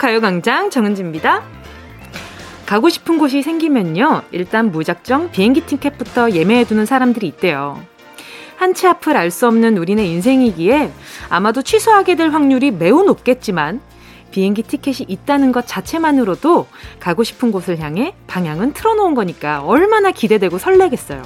[0.00, 1.42] 가요광장 정은지입니다.
[2.64, 4.22] 가고 싶은 곳이 생기면요.
[4.30, 7.78] 일단 무작정 비행기 티켓부터 예매해두는 사람들이 있대요.
[8.56, 10.90] 한치 앞을 알 수 없는 우리네 인생이기에
[11.28, 13.82] 아마도 취소하게 될 확률이 매우 높겠지만
[14.30, 16.66] 비행기 티켓이 있다는 것 자체만으로도
[16.98, 21.22] 가고 싶은 곳을 향해 방향은 틀어놓은 거니까 얼마나 기대되고 설레겠어요.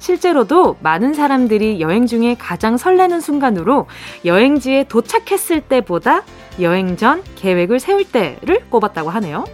[0.00, 3.86] 실제로도 많은 사람들이 여행 중에 가장 설레는 순간으로
[4.24, 6.24] 여행지에 도착했을 때보다
[6.60, 9.44] 여행 전 계획을 세울 때를 꼽았다고 하네요.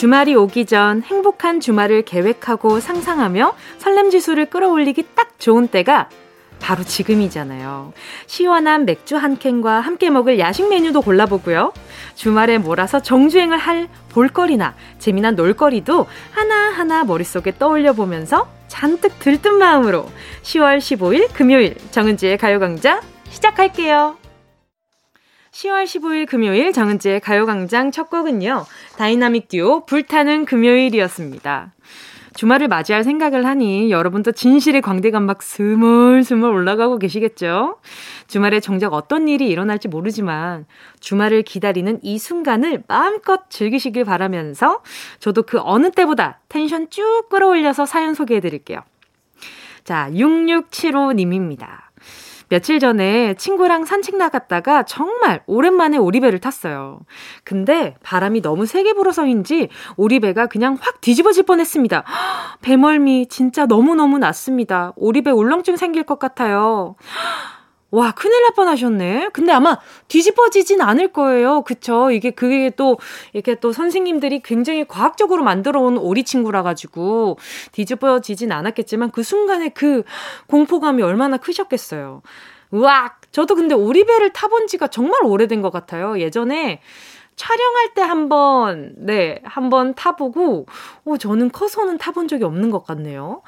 [0.00, 6.08] 주말이 오기 전 행복한 주말을 계획하고 상상하며 설렘 지수를 끌어올리기 딱 좋은 때가
[6.60, 7.92] 바로 지금이잖아요.
[8.26, 11.72] 시원한 맥주 한 캔과 함께 먹을 야식 메뉴도 골라보고요.
[12.14, 20.08] 주말에 몰아서 정주행을 할 볼거리나 재미난 놀거리도 하나하나 머릿속에 떠올려 보면서 잔뜩 들뜬 마음으로
[20.42, 23.00] 10월 15일 금요일 정은지의 가요광장
[23.30, 24.16] 시작할게요.
[25.52, 28.64] 10월 15일 금요일 정은지의 가요광장 첫 곡은요.
[28.96, 31.72] 다이나믹 듀오 불타는 금요일이었습니다.
[32.34, 37.78] 주말을 맞이할 생각을 하니 여러분도 진실의 광대감 막 스물스물 올라가고 계시겠죠?
[38.26, 40.66] 주말에 정작 어떤 일이 일어날지 모르지만
[41.00, 44.82] 주말을 기다리는 이 순간을 마음껏 즐기시길 바라면서
[45.18, 48.80] 저도 그 어느 때보다 텐션 쭉 끌어올려서 사연 소개해 드릴게요.
[49.84, 51.89] 자, 6675님입니다.
[52.50, 56.98] 며칠 전에 친구랑 산책 나갔다가 정말 오랜만에 오리배를 탔어요.
[57.44, 62.02] 근데 바람이 너무 세게 불어서인지 오리배가 그냥 확 뒤집어질 뻔했습니다.
[62.60, 64.92] 배멀미 진짜 너무너무 났습니다.
[64.96, 66.96] 오리배 울렁증 생길 것 같아요.
[67.92, 69.30] 와, 큰일 날 뻔하셨네.
[69.32, 71.62] 근데 아마 뒤집어지진 않을 거예요.
[71.62, 72.10] 그쵸?
[72.12, 72.98] 이게 그게 또,
[73.32, 77.36] 이렇게 또 선생님들이 굉장히 과학적으로 만들어 온 오리 친구라 가지고
[77.72, 80.04] 뒤집어지진 않았겠지만 그 순간에 그
[80.46, 82.22] 공포감이 얼마나 크셨겠어요.
[82.70, 83.20] 우악!
[83.32, 86.20] 저도 근데 오리배를 타본 지가 정말 오래된 것 같아요.
[86.20, 86.80] 예전에
[87.36, 90.66] 촬영할 때 한 번, 네, 한번 타보고,
[91.06, 93.42] 어, 저는 커서는 타본 적이 없는 것 같네요.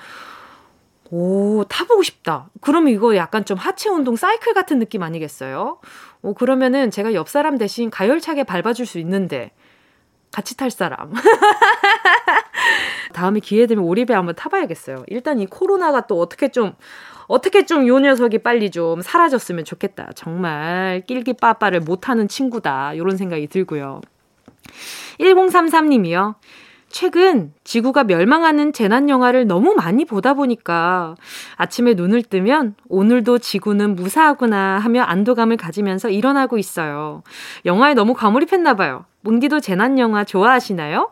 [1.14, 2.48] 오, 타보고 싶다.
[2.62, 5.78] 그러면 이거 약간 좀 하체 운동 사이클 같은 느낌 아니겠어요?
[6.22, 9.50] 오, 그러면은 제가 옆 사람 대신 가열차게 밟아줄 수 있는데,
[10.32, 11.12] 같이 탈 사람.
[13.12, 15.04] 다음에 기회 되면 오리배 한번 타봐야겠어요.
[15.08, 16.72] 일단 이 코로나가 또 어떻게 좀,
[17.26, 20.12] 어떻게 좀 요 녀석이 빨리 좀 사라졌으면 좋겠다.
[20.14, 22.94] 정말 낄기 빠빠를 못하는 친구다.
[22.94, 24.00] 이런 생각이 들고요.
[25.20, 26.36] 1033님이요.
[26.92, 31.16] 최근 지구가 멸망하는 재난 영화를 너무 많이 보다 보니까
[31.56, 37.22] 아침에 눈을 뜨면 오늘도 지구는 무사하구나 하며 안도감을 가지면서 일어나고 있어요.
[37.64, 39.06] 영화에 너무 과몰입했나 봐요.
[39.22, 41.10] 뭉디도 재난 영화 좋아하시나요?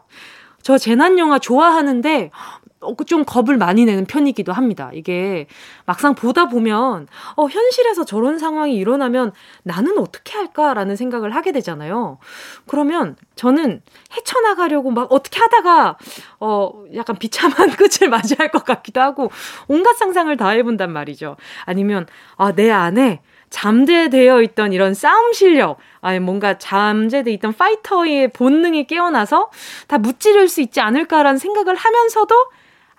[0.63, 2.60] 저 재난 영화 좋아하는데 어,
[3.07, 4.91] 좀 겁을 많이 내는 편이기도 합니다.
[4.95, 5.47] 이게
[5.85, 9.33] 막상 보다 보면, 어, 현실에서 저런 상황이 일어나면
[9.63, 12.19] 나는 어떻게 할까라는 생각을 하게 되잖아요.
[12.67, 13.83] 그러면 저는
[14.17, 15.99] 헤쳐나가려고 막 어떻게 하다가,
[16.41, 19.31] 어, 약간 비참한 끝을 맞이할 것 같기도 하고,
[19.69, 21.37] 온갖 상상을 다 해본단 말이죠.
[21.67, 23.21] 아니면, 아, 내 안에
[23.51, 29.51] 잠재되어 있던 이런 싸움 실력, 아니 뭔가 잠재되어 있던 파이터의 본능이 깨어나서
[29.89, 32.35] 다 무찌를 수 있지 않을까라는 생각을 하면서도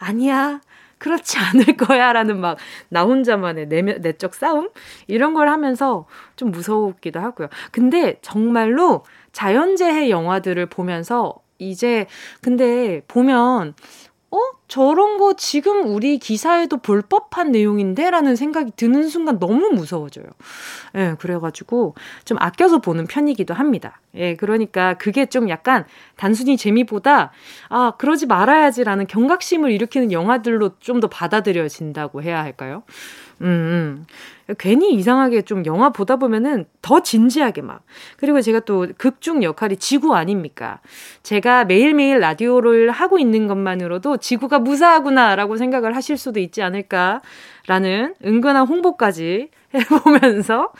[0.01, 0.59] 아니야.
[0.97, 2.13] 그렇지 않을 거야.
[2.13, 2.57] 라는 막,
[2.89, 4.69] 나 혼자만의 내, 내적 싸움?
[5.07, 7.47] 이런 걸 하면서 좀 무서웠기도 하고요.
[7.72, 12.06] 근데 정말로 자연재해 영화들을 보면서 이제,
[12.41, 13.73] 근데 보면,
[14.31, 14.38] 어?
[14.69, 18.09] 저런 거 지금 우리 기사에도 볼 법한 내용인데?
[18.09, 20.25] 라는 생각이 드는 순간 너무 무서워져요.
[20.96, 24.00] 예, 네, 그래가지고 좀 아껴서 보는 편이기도 합니다.
[24.16, 25.85] 예, 그러니까 그게 좀 약간
[26.16, 27.32] 단순히 재미보다,
[27.70, 32.84] 아, 그러지 말아야지라는 경각심을 일으키는 영화들로 좀 더 받아들여진다고 해야 할까요?
[33.41, 34.05] 음, 음.
[34.58, 37.84] 괜히 이상하게 좀 영화 보다 보면은 더 진지하게 막.
[38.17, 40.79] 그리고 제가 또 극중 역할이 지구 아닙니까?
[41.23, 47.22] 제가 매일매일 라디오를 하고 있는 것만으로도 지구가 무사하구나라고 생각을 하실 수도 있지 않을까
[47.67, 50.72] 라는 은근한 홍보까지 해보면서.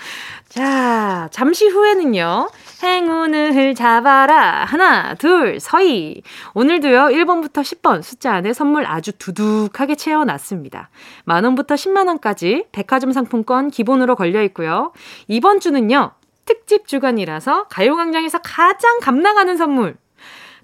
[0.50, 2.50] 자, 잠시 후에는요.
[2.84, 4.66] 행운을 잡아라.
[4.66, 6.24] 하나, 둘, 서희.
[6.54, 10.90] 오늘도요, 1번부터 10번 숫자 안에 선물 아주 두둑하게 채워놨습니다.
[11.24, 14.92] 만원부터 10만원까지 백화점 상품권 기본으로 걸려 있고요.
[15.28, 16.12] 이번 주는요,
[16.46, 19.96] 특집 주간이라서 가요광장에서 가장 감나가는 선물.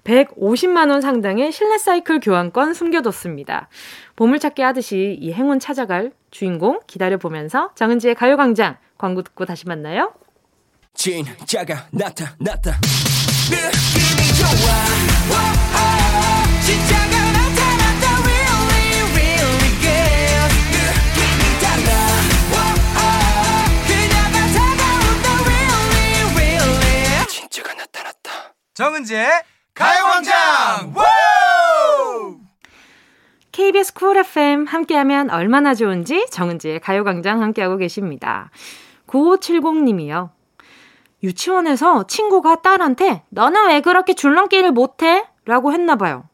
[0.08, 3.68] 150만원 상당의 실내 사이클 교환권 숨겨뒀습니다.
[4.16, 10.14] 보물찾기 하듯이 이 행운 찾아갈 주인공 기다려보면서 정은지의 가요광장 광고 듣고 다시 만나요.
[10.94, 12.80] 진짜가 나타났다
[13.50, 14.48] 느낌이 좋아.
[15.30, 15.76] 오오
[16.64, 20.50] 진짜가 나타났다 really really good.
[20.74, 21.90] 느낌이 달라.
[22.56, 23.00] 오오
[23.86, 25.26] 그녀가 다가온다.
[25.44, 27.26] Really really.
[27.28, 28.54] 진짜가 나타났다.
[28.74, 29.28] 정은지의
[29.78, 30.92] 가요광장
[33.52, 38.50] KBS 쿨 FM 함께하면 얼마나 좋은지 정은지의 가요광장 함께하고 계십니다.
[39.06, 40.30] 9570님이요.
[41.22, 45.24] 유치원에서 친구가 딸한테 너는 왜 그렇게 줄넘기를 못해?
[45.44, 46.24] 라고 했나 봐요.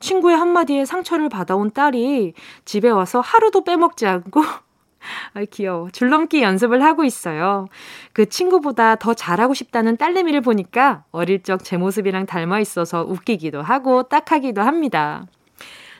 [0.00, 2.34] 친구의 한마디에 상처를 받아온 딸이
[2.66, 4.42] 집에 와서 하루도 빼먹지 않고
[5.34, 5.90] 아 귀여워.
[5.90, 7.66] 줄넘기 연습을 하고 있어요.
[8.12, 14.02] 그 친구보다 더 잘하고 싶다는 딸내미를 보니까 어릴 적 제 모습이랑 닮아 있어서 웃기기도 하고
[14.04, 15.26] 딱하기도 합니다.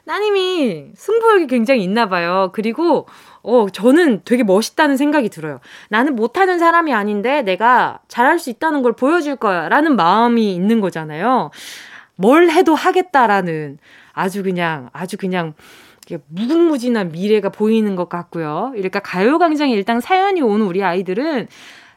[0.06, 2.50] 따님이 승부욕이 굉장히 있나 봐요.
[2.52, 3.06] 그리고
[3.42, 5.60] 어, 저는 되게 멋있다는 생각이 들어요.
[5.88, 9.68] 나는 못하는 사람이 아닌데 내가 잘할 수 있다는 걸 보여줄 거야.
[9.70, 11.50] 라는 마음이 있는 거잖아요.
[12.16, 13.78] 뭘 해도 하겠다라는
[14.12, 15.54] 아주 그냥, 아주 그냥,
[16.28, 18.70] 무궁무진한 미래가 보이는 것 같고요.
[18.74, 21.48] 그러니까 가요광장에 일단 사연이 오는 우리 아이들은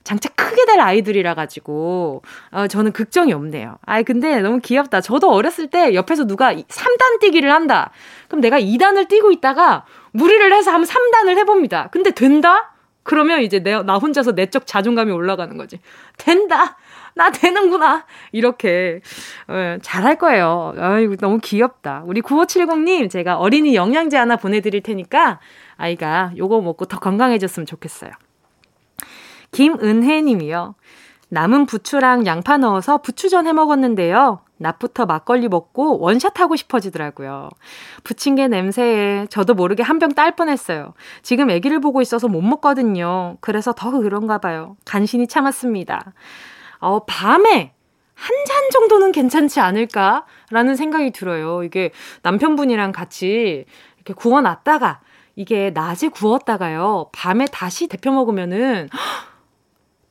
[0.04, 2.22] 장차 크게 될 아이들이라 가지고
[2.52, 3.78] 어, 저는 걱정이 없네요.
[3.86, 5.02] 아이 근데 너무 귀엽다.
[5.02, 7.92] 저도 어렸을 때 옆에서 누가 3단 뛰기를 한다.
[8.30, 11.90] 그럼 내가 2단을 뛰고 있다가 무리를 해서 한번 3단을 해봅니다.
[11.92, 12.74] 근데 된다?
[13.04, 15.80] 그러면 이제 내, 나 혼자서 내적 자존감이 올라가는 거지.
[16.18, 16.78] 된다!
[17.18, 18.06] 나 되는구나!
[18.32, 19.02] 이렇게,
[19.48, 20.74] 어, 잘할 거예요.
[20.78, 22.04] 아이고, 너무 귀엽다.
[22.06, 25.40] 우리 9570님, 제가 어린이 영양제 하나 보내드릴 테니까,
[25.76, 28.12] 아이가 요거 먹고 더 건강해졌으면 좋겠어요.
[29.52, 30.76] 김은혜 님이요.
[31.30, 34.40] 남은 부추랑 양파 넣어서 부추전 해 먹었는데요.
[34.58, 37.50] 낮부터 막걸리 먹고 원샷 하고 싶어지더라고요.
[38.36, 40.94] 게 냄새에 저도 모르게 한 병 딸 뻔했어요.
[41.22, 43.38] 지금 아기를 보고 있어서 못 먹거든요.
[43.42, 44.78] 그래서 더 그런가 봐요.
[44.86, 46.14] 간신히 참았습니다.
[46.80, 47.74] 어, 밤에
[48.14, 51.64] 한잔 정도는 괜찮지 않을까라는 생각이 들어요.
[51.64, 51.92] 이게
[52.24, 53.66] 남편분이랑 같이
[53.96, 55.02] 이렇게 구워놨다가
[55.36, 57.10] 이게 낮에 구웠다가요.
[57.14, 58.90] 밤에 다시 데펴 먹으면은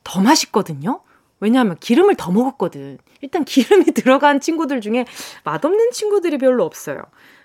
[0.03, 1.01] 더 맛있거든요.
[1.39, 2.97] 왜냐하면 기름을 더 먹었거든.
[3.21, 5.05] 일단 기름이 들어간 친구들 중에
[5.43, 7.01] 맛없는 친구들이 별로 없어요.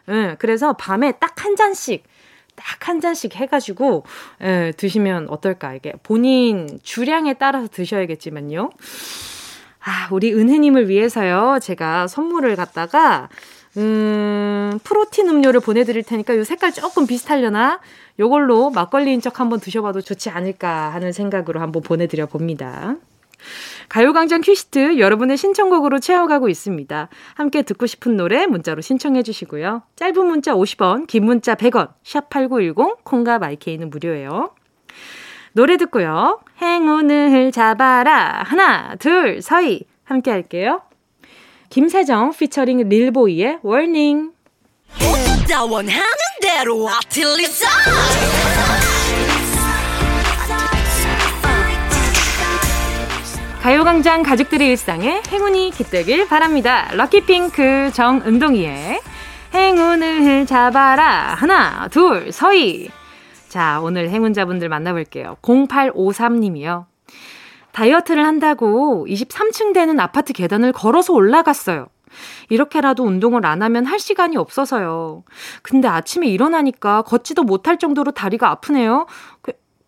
[0.09, 2.05] 예, 그래서 밤에 딱 한 잔씩,
[2.57, 4.05] 딱 한 잔씩 해가지고,
[4.43, 5.75] 예, 드시면 어떨까.
[5.75, 8.71] 이게 본인 주량에 따라서 드셔야겠지만요.
[9.85, 11.59] 아, 우리 은혜님을 위해서요.
[11.61, 13.29] 제가 선물을 갖다가,
[13.77, 17.81] 음, 프로틴 음료를 보내드릴 테니까 요 색깔 조금 비슷하려나?
[18.19, 22.97] 요걸로 막걸리인 척 한번 드셔봐도 좋지 않을까 하는 생각으로 한번 보내드려 봅니다.
[23.89, 27.09] 가요광장 퀴시트 여러분의 신청곡으로 채워가고 있습니다.
[27.35, 29.83] 함께 듣고 싶은 노래 문자로 신청해 주시고요.
[29.97, 34.55] 짧은 문자 50원, 긴 문자 100원, 샵8910, 콩과 마이케이는 무료예요.
[35.53, 36.41] 노래 듣고요.
[36.61, 38.43] 행운을 잡아라.
[38.45, 39.85] 하나, 둘, 서희.
[40.05, 40.83] 함께 할게요.
[41.71, 44.33] 김세정 피처링 릴보이의 워닝.
[53.63, 56.89] 가요광장 가족들의 일상에 행운이 깃들길 바랍니다.
[56.97, 59.01] 럭키핑크 정은동이의
[59.55, 61.35] 행운을 잡아라.
[61.35, 62.91] 하나, 둘, 서희.
[63.49, 65.37] 자, 오늘 행운자분들 만나볼게요.
[65.43, 66.87] 0853님이요.
[67.71, 71.87] 다이어트를 한다고 23층 되는 아파트 계단을 걸어서 올라갔어요.
[72.49, 75.23] 이렇게라도 운동을 안 하면 할 시간이 없어서요.
[75.63, 79.07] 근데 아침에 일어나니까 걷지도 못할 정도로 다리가 아프네요.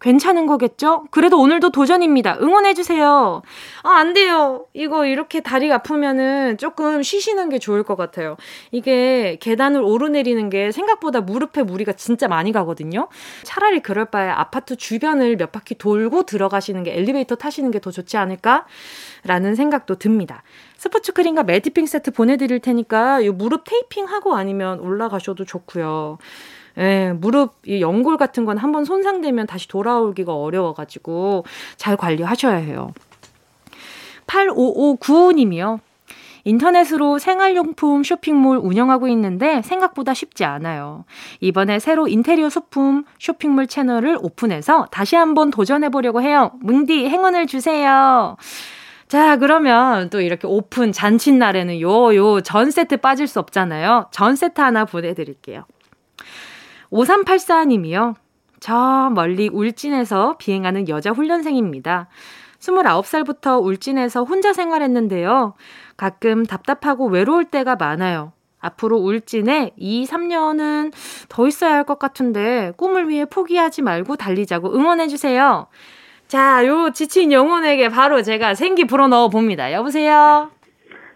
[0.05, 1.05] 그, 괜찮은 거겠죠?
[1.11, 2.39] 그래도 오늘도 도전입니다.
[2.41, 3.43] 응원해주세요.
[3.83, 4.67] 아, 안 돼요.
[4.75, 8.37] 이거 이렇게 다리가 아프면은 조금 쉬시는 게 좋을 것 같아요.
[8.71, 13.09] 이게 계단을 오르내리는 게 생각보다 무릎에 무리가 진짜 많이 가거든요.
[13.45, 18.17] 차라리 그럴 바에 아파트 주변을 몇 바퀴 돌고 들어가시는 게 엘리베이터 타시는 게 더 좋지
[18.17, 18.67] 않을까?
[19.25, 20.43] 라는 생각도 듭니다.
[20.77, 26.19] 스포츠 크림과 매디핑 세트 보내드릴 테니까 이 무릎 테이핑하고 아니면 올라가셔도 좋고요.
[26.79, 31.45] 예, 무릎 이 연골 같은 건 한번 손상되면 다시 돌아오기가 어려워가지고
[31.77, 32.93] 잘 관리하셔야 해요.
[34.27, 35.81] 85595님이요.
[36.47, 41.05] 인터넷으로 생활용품 쇼핑몰 운영하고 있는데 생각보다 쉽지 않아요.
[41.41, 46.53] 이번에 새로 인테리어 소품 쇼핑몰 채널을 오픈해서 다시 한번 도전해보려고 해요.
[46.61, 48.37] 뭉디 행운을 주세요.
[49.09, 54.09] 자, 그러면 또 이렇게 오픈 잔칫날에는 요, 요 전 세트 빠질 수 없잖아요.
[54.11, 55.65] 전 세트 하나 보내드릴게요.
[56.95, 58.15] 5384님이요.
[58.61, 62.09] 저 멀리 울진에서 비행하는 여자 훈련생입니다.
[62.61, 65.55] 29살부터 울진에서 혼자 생활했는데요.
[65.97, 68.33] 가끔 답답하고 외로울 때가 많아요.
[68.61, 70.93] 앞으로 울진에 2, 3년은
[71.29, 75.67] 더 있어야 할 것 같은데 꿈을 위해 포기하지 말고 달리자고 응원해주세요.
[76.29, 79.71] 자, 요 지친 영혼에게 바로 제가 생기 불어 넣어 봅니다.
[79.73, 80.51] 여보세요?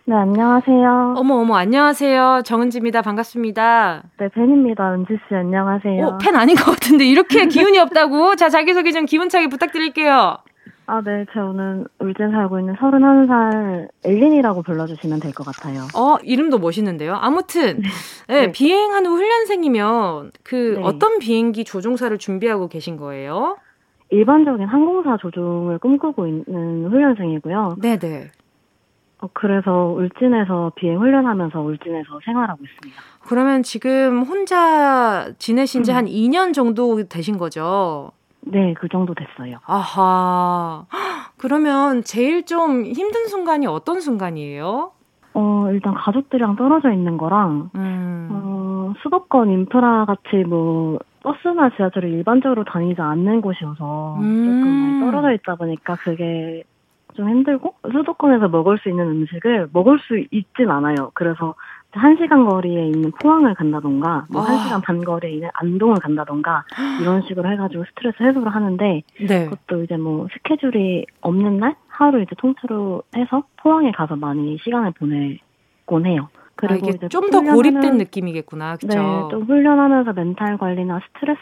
[0.09, 1.17] 네, 안녕하세요.
[1.19, 2.41] 어머, 어머, 안녕하세요.
[2.47, 3.03] 정은지입니다.
[3.03, 4.05] 반갑습니다.
[4.19, 4.95] 네, 팬입니다.
[4.95, 6.07] 은지씨, 안녕하세요.
[6.07, 8.35] 어, 팬 아닌 것 같은데, 이렇게 기운이 없다고?
[8.37, 10.39] 자, 자기소개 좀 기운차게 부탁드릴게요.
[10.87, 15.83] 아, 네, 저는 울진 살고 있는 31살 엘린이라고 불러주시면 될 것 같아요.
[15.95, 17.15] 어, 이름도 멋있는데요.
[17.21, 17.83] 아무튼,
[18.29, 18.53] 네, 네.
[18.53, 20.83] 비행한 후 훈련생이면 그 네.
[20.85, 23.59] 어떤 비행기 조종사를 준비하고 계신 거예요?
[24.11, 27.77] 일반적인 항공사 조종을 꿈꾸고 있는 훈련생이고요.
[27.83, 28.29] 네네.
[29.21, 33.03] 어, 그래서 울진에서 비행 훈련하면서 울진에서 생활하고 있습니다.
[33.29, 35.97] 그러면 지금 혼자 지내신 지 음.
[35.97, 38.13] 한 2년 정도 되신 거죠?
[38.41, 39.59] 네, 그 정도 됐어요.
[39.67, 40.87] 아하.
[40.93, 44.93] 헉, 그러면 제일 좀 힘든 순간이 어떤 순간이에요?
[45.35, 48.29] 어, 일단 가족들이랑 떨어져 있는 거랑, 음.
[48.31, 54.45] 어, 수도권 인프라 같이 뭐, 버스나 지하철을 일반적으로 다니지 않는 곳이어서 음.
[54.45, 56.63] 조금 많이 떨어져 있다 보니까 그게
[57.19, 61.11] 좀 힘들고 수도권에서 먹을 수 있는 음식을 먹을 수 있진 않아요.
[61.15, 61.57] 그래서
[61.91, 64.59] 한 시간 거리에 있는 포항을 간다던가 뭐한 아.
[64.63, 66.63] 시간 반 거리에 있는 안동을 간다던가
[67.01, 69.45] 이런 식으로 해가지고 스트레스 해소를 하는데 네.
[69.49, 76.07] 그것도 이제 뭐 스케줄이 없는 날 하루 이제 통째로 해서 포항에 가서 많이 시간을 보내곤
[76.07, 76.29] 해요.
[76.33, 78.77] 아, 그리고 이게 이제 좀 더 고립된 느낌이겠구나.
[78.77, 78.87] 그쵸?
[78.97, 81.41] 네, 좀 훈련하면서 멘탈 관리나 스트레스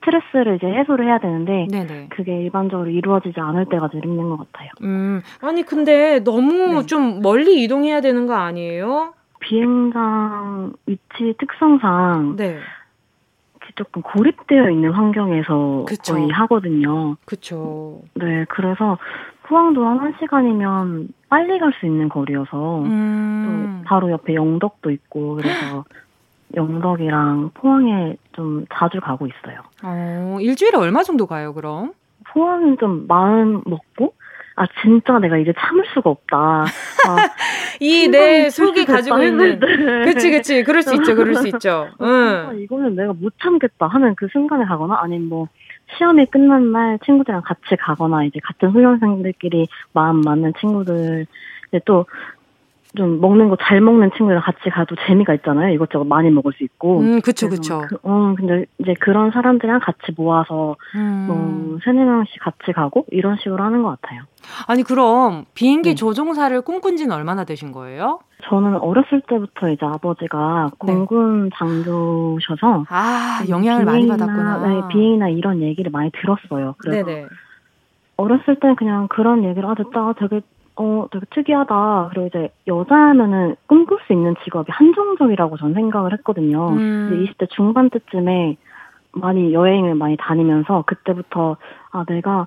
[0.00, 2.08] 스트레스를 이제 해소를 해야 되는데 네네.
[2.10, 4.70] 그게 일반적으로 이루어지지 않을 때가 제일 힘든 것 같아요.
[4.82, 6.86] 음, 아니, 근데 너무 네.
[6.86, 9.14] 좀 멀리 이동해야 되는 거 아니에요?
[9.40, 12.58] 비행장 위치 특성상 네.
[13.76, 16.14] 조금 고립되어 있는 환경에서 그쵸.
[16.14, 17.16] 거의 하거든요.
[17.24, 18.00] 그쵸.
[18.14, 18.98] 네, 그래서
[19.44, 23.82] 포항도 한 1시간이면 빨리 갈 수 있는 거리여서 음.
[23.82, 25.84] 또 바로 옆에 영덕도 있고 그래서
[26.54, 29.60] 영덕이랑 포항에 좀 자주 가고 있어요.
[29.82, 31.92] 어, 일주일에 얼마 정도 가요, 그럼?
[32.32, 34.14] 포항은 좀 마음 먹고
[34.56, 36.36] 아 진짜 내가 이제 참을 수가 없다.
[36.36, 36.66] 아,
[37.80, 39.58] 이내 신발이 속이 가지고 있는.
[40.04, 40.62] 그치, 그치.
[40.64, 41.88] 그럴 수 있죠, 그럴 수 있죠.
[41.98, 42.04] 아,
[42.50, 42.58] 응.
[42.60, 45.48] 이거는 내가 못 참겠다 하는 그 순간에 가거나 아니면 뭐
[45.96, 51.26] 시험이 끝난 날 친구들이랑 같이 가거나 이제 같은 훈련생들끼리 마음 맞는 친구들
[51.68, 52.04] 이제 또
[52.96, 55.72] 좀 먹는 거 잘 먹는 친구들이랑 같이 가도 재미가 있잖아요.
[55.74, 57.00] 이것저것 많이 먹을 수 있고.
[57.00, 57.82] 음, 그쵸, 그쵸.
[57.88, 61.26] 그, 어, 근데 이제 그런 사람들이랑 같이 모아서 음.
[61.28, 64.22] 뭐 세네 명씩 같이 가고 이런 식으로 하는 것 같아요.
[64.66, 65.94] 아니, 그럼 비행기 네.
[65.94, 68.20] 조종사를 꿈꾼 지는 얼마나 되신 거예요?
[68.44, 70.92] 저는 어렸을 때부터 이제 아버지가 네.
[70.92, 74.66] 공군 장교셔서 아, 영향을 많이 비행이나, 받았구나.
[74.66, 76.74] 네, 비행이나 이런 얘기를 많이 들었어요.
[76.78, 77.26] 그래서 네네.
[78.16, 80.40] 어렸을 땐 그냥 그런 얘기를 아 됐다 되게
[80.80, 86.70] 어 되게 특이하다 그리고 이제 여자면은 꿈꿀 수 있는 직업이 한정적이라고 전 생각을 했거든요.
[86.70, 87.08] 음.
[87.10, 88.56] 근데 20대 중반 때쯤에
[89.12, 91.58] 많이 여행을 많이 다니면서 그때부터
[91.90, 92.46] 아 내가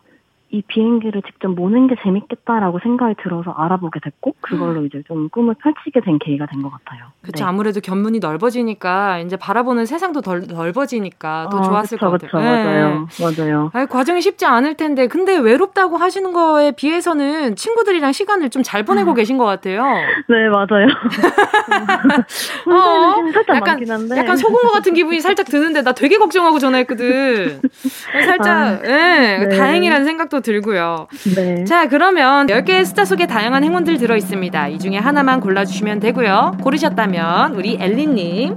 [0.53, 6.01] 이 비행기를 직접 모는 게 재밌겠다라고 생각이 들어서 알아보게 됐고 그걸로 이제 좀 꿈을 펼치게
[6.01, 7.05] 된 계기가 된 것 같아요.
[7.23, 7.43] 그쵸.
[7.43, 7.49] 네.
[7.49, 12.53] 아무래도 견문이 넓어지니까 이제 바라보는 세상도 덜, 넓어지니까 더 아, 좋았을 그쵸, 것 그쵸, 같아요.
[12.55, 12.63] 네.
[12.63, 13.07] 맞아요.
[13.19, 13.71] 맞아요.
[13.73, 19.11] 아니, 과정이 쉽지 않을 텐데, 근데 외롭다고 하시는 거에 비해서는 친구들이랑 시간을 좀 잘 보내고
[19.11, 19.15] 음.
[19.15, 19.83] 계신 것 같아요.
[20.29, 20.85] 네, 맞아요.
[22.69, 23.15] 어,
[23.55, 23.81] 약간-.
[24.17, 27.59] 약간 속은 것 같은 기분이 살짝 드는데, 나 되게 걱정하고 전화했거든.
[28.25, 29.57] 살짝, 아, 예, 네.
[29.57, 31.07] 다행이라는 생각도 들고요.
[31.35, 31.63] 네.
[31.65, 34.67] 자, 그러면 10개의 숫자 속에 다양한 행운들 들어 있습니다.
[34.67, 36.57] 이 중에 하나만 골라주시면 되고요.
[36.61, 38.55] 고르셨다면, 우리 엘리님,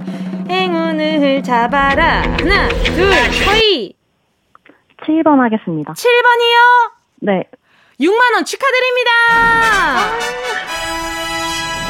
[0.49, 2.21] 행운을 잡아라.
[2.21, 3.95] 하나, 둘, 서희!
[5.03, 5.93] 7번 하겠습니다.
[5.93, 6.91] 7번이요?
[7.21, 7.43] 네.
[7.99, 9.11] 6만원 축하드립니다!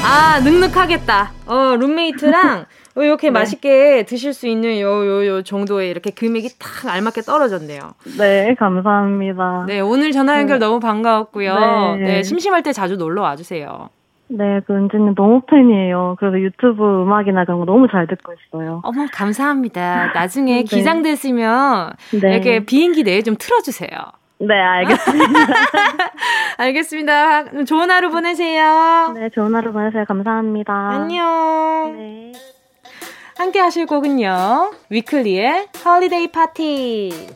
[0.03, 1.31] 아, 눅눅하겠다.
[1.47, 2.65] 어, 룸메이트랑
[3.03, 3.31] 이렇게 네.
[3.31, 7.79] 맛있게 드실 수 있는 요, 요, 요 정도의 이렇게 금액이 딱 알맞게 떨어졌네요.
[8.17, 9.65] 네, 감사합니다.
[9.67, 10.65] 네, 오늘 전화 연결 네.
[10.65, 11.95] 너무 반가웠고요.
[11.99, 12.05] 네.
[12.05, 12.23] 네.
[12.23, 13.89] 심심할 때 자주 놀러 와주세요.
[14.29, 16.17] 네, 그 은지님 너무 팬이에요.
[16.19, 18.81] 그래서 유튜브 음악이나 그런 거 너무 잘 듣고 있어요.
[18.83, 20.11] 어머, 감사합니다.
[20.13, 20.63] 나중에 네.
[20.63, 22.33] 기장됐으면 네.
[22.33, 23.89] 이렇게 비행기 내에 좀 틀어주세요.
[24.39, 25.33] 네, 알겠습니다.
[26.57, 27.63] 알겠습니다.
[27.65, 29.13] 좋은 하루 보내세요.
[29.15, 30.05] 네, 좋은 하루 보내세요.
[30.05, 30.73] 감사합니다.
[30.73, 31.93] 안녕.
[31.95, 32.33] 네.
[33.37, 34.71] 함께 하실 곡은요.
[34.89, 37.27] 위클리의 홀리데이 파티.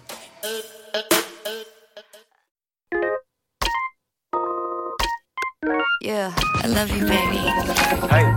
[6.11, 6.29] Yeah,
[6.61, 7.39] I love you, baby.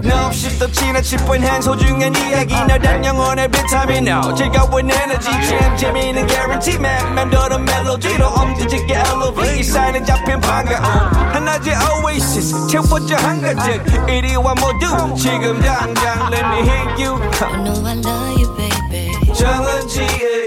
[0.09, 2.55] 너 없이 또 지나칠 뻔한 소중한 이야기.
[2.55, 4.07] 너란 영혼의 비타민.
[4.07, 5.29] O 즐거운 에너지.
[5.29, 6.79] 참 재미있는 guarantee.
[6.79, 12.69] man 맴도는 멜로디로 엄지짓게 elevate 이 사인은 잡힌 반가움 하나의 oasis.
[12.69, 15.17] 채워져 한가득 이리와 모두.
[15.17, 17.21] 지금 당장 let me hit you.
[17.43, 19.35] I know I love you, baby.
[19.35, 20.47] 정은지의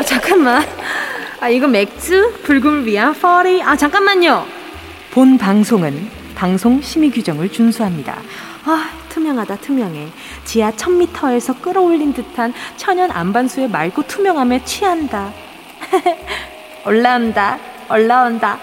[0.00, 0.66] 아, 잠깐만.
[1.40, 2.32] 아, 이거 맥주?
[2.44, 3.62] 불금을 위한 퍼리?
[3.62, 4.46] 아, 잠깐만요.
[5.10, 8.16] 본 방송은 방송 심의 규정을 준수합니다.
[8.64, 10.08] 아, 투명하다, 투명해.
[10.46, 15.34] 지하 1000m에서 끌어올린 듯한 천연 안반수의 맑고 투명함에 취한다.
[16.86, 17.58] 올라온다,
[17.90, 18.58] 올라온다.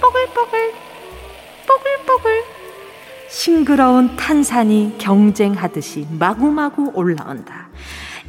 [0.00, 0.72] 뽀글뽀글,
[1.68, 2.42] 뽀글뽀글.
[3.28, 7.68] 싱그러운 탄산이 경쟁하듯이 마구마구 올라온다.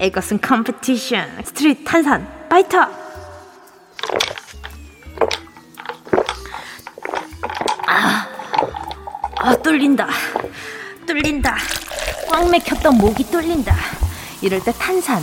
[0.02, 1.44] 이것은 competition.
[1.46, 2.88] Street 탄산, 파이터!
[7.88, 8.28] 아,
[9.38, 10.08] 아, 뚫린다.
[11.06, 11.56] 뚫린다.
[12.30, 13.76] 꽉 막혔던 목이 뚫린다.
[14.42, 15.22] 이럴 때 탄산,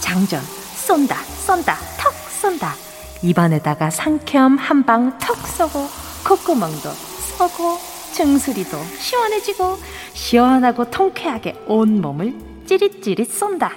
[0.00, 2.74] 장전, 쏜다, 쏜다, 턱 쏜다.
[3.22, 5.88] 입안에다가 상쾌함 한 방 턱 쏘고,
[6.24, 6.90] 콧구멍도
[7.38, 7.78] 쏘고,
[8.12, 9.78] 정수리도 시원해지고,
[10.14, 12.34] 시원하고 통쾌하게 온 몸을
[12.66, 13.72] 찌릿찌릿 쏜다.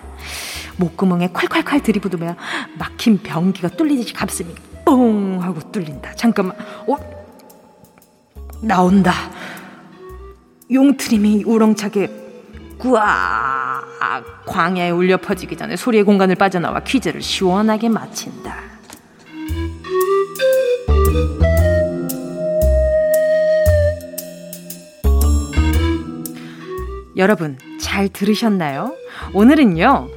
[0.78, 2.36] 목구멍에 콸콸콸 들이부으며
[2.78, 4.54] 막힌 변기가 뚫리듯이 가슴이
[4.86, 6.14] 뽕 하고 뚫린다.
[6.16, 6.56] 잠깐만,
[6.88, 6.96] 어?
[8.62, 9.14] 나온다.
[10.72, 12.10] 용트림이 우렁차게
[12.78, 18.56] 꾸악 광야에 울려 퍼지기 전에 소리의 공간을 빠져나와 퀴즈를 시원하게 마친다.
[27.18, 28.96] 여러분, 잘 들으셨나요?
[29.34, 30.08] 오늘은요,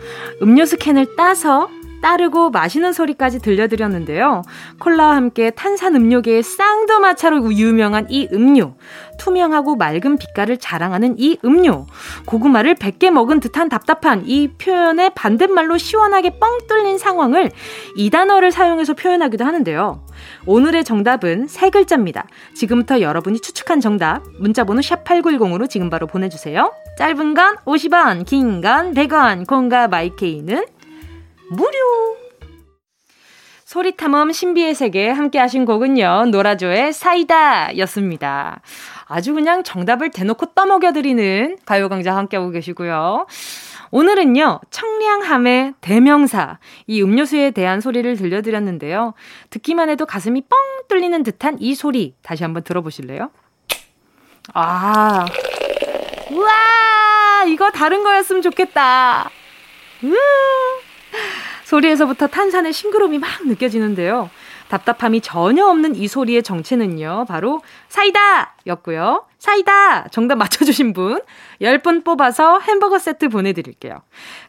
[0.40, 1.68] 음료수 캔을 따서
[2.05, 4.43] 따르고 마시는 소리까지 들려드렸는데요.
[4.79, 8.75] 콜라와 함께 탄산 음료계의 쌍두마차로 유명한 이 음료.
[9.19, 11.87] 투명하고 맑은 빛깔을 자랑하는 이 음료.
[12.27, 17.51] 고구마를 100개 먹은 듯한 답답한 이 표현의 반대말로 시원하게 뻥 뚫린 상황을
[17.97, 20.05] 이 단어를 사용해서 표현하기도 하는데요.
[20.45, 22.27] 오늘의 정답은 세 글자입니다.
[22.55, 26.71] 지금부터 여러분이 추측한 정답 문자번호 샵 8910으로 지금 바로 보내주세요.
[26.99, 30.67] 짧은 건 50원, 긴 건 100원, 콩과 마이케이는
[31.50, 32.16] 무료!
[33.64, 38.61] 소리탐험 신비의 세계 함께 하신 곡은요, 노라조의 사이다 였습니다.
[39.07, 43.26] 아주 그냥 정답을 대놓고 떠먹여드리는 가요강좌 함께하고 계시고요.
[43.90, 49.14] 오늘은요, 청량함의 대명사, 이 음료수에 대한 소리를 들려드렸는데요.
[49.50, 53.30] 듣기만 해도 가슴이 뻥 뚫리는 듯한 이 소리, 다시 한번 들어보실래요?
[54.52, 55.26] 아,
[56.30, 59.30] 우와, 이거 다른 거였으면 좋겠다.
[60.02, 60.73] 우와.
[61.64, 64.31] 소리에서부터 탄산의 싱그러움이 막 느껴지는데요.
[64.68, 68.55] 답답함이 전혀 없는 이 소리의 정체는요, 바로 사이다!
[68.66, 69.27] 였고요.
[69.38, 70.09] 사이다!
[70.09, 71.20] 정답 맞춰주신 분
[71.61, 74.00] 10분 뽑아서 햄버거 세트 보내드릴게요.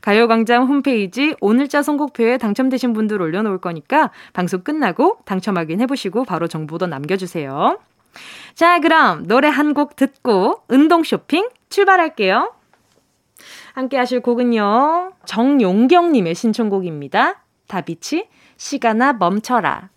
[0.02, 7.78] 가요광장 홈페이지 오늘자 선곡표에 당첨되신 분들 올려놓을 거니까 방송 끝나고 당첨 확인해보시고 바로 정보도 남겨주세요.
[8.56, 12.54] 자, 그럼 노래 한 곡 듣고 운동 쇼핑 출발할게요.
[13.76, 15.12] 함께 하실 곡은요.
[15.26, 17.44] 정용경 님의 신청곡입니다.
[17.68, 19.90] 다비치, 시간아 멈춰라.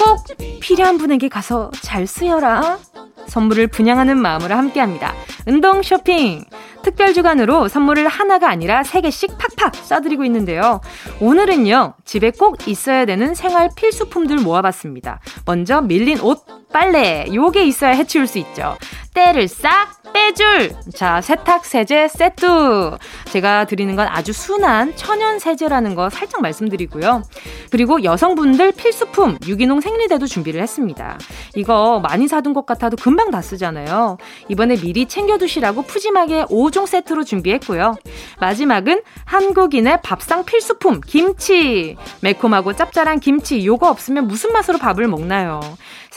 [0.00, 0.24] 꼭
[0.60, 2.78] 필요한 분에게 가서 잘 쓰여라.
[3.26, 5.12] 선물을 분양하는 마음으로 함께 합니다.
[5.46, 6.42] 운동 쇼핑!
[6.82, 10.80] 특별 주간으로 선물을 하나가 아니라 세 개씩 팍팍 쏴드리고 있는데요.
[11.20, 15.20] 오늘은요, 집에 꼭 있어야 되는 생활 필수품들 모아봤습니다.
[15.44, 17.26] 먼저 밀린 옷, 빨래.
[17.32, 18.76] 요게 있어야 해치울 수 있죠.
[19.12, 20.72] 때를 싹 빼줄!
[20.94, 22.96] 자, 세탁 세제 세트!
[23.26, 27.22] 제가 드리는 건 아주 순한 천연 세제라는 거 살짝 말씀드리고요.
[27.70, 31.18] 그리고 여성분들 필수품, 유기농 생리대도 준비를 했습니다.
[31.56, 34.18] 이거 많이 사둔 것 같아도 금방 다 쓰잖아요.
[34.48, 37.96] 이번에 미리 챙겨두시라고 푸짐하게 5종 세트로 준비했고요.
[38.40, 41.96] 마지막은 한국인의 밥상 필수품, 김치!
[42.20, 45.60] 매콤하고 짭짤한 김치, 요거 없으면 무슨 맛으로 밥을 먹나요?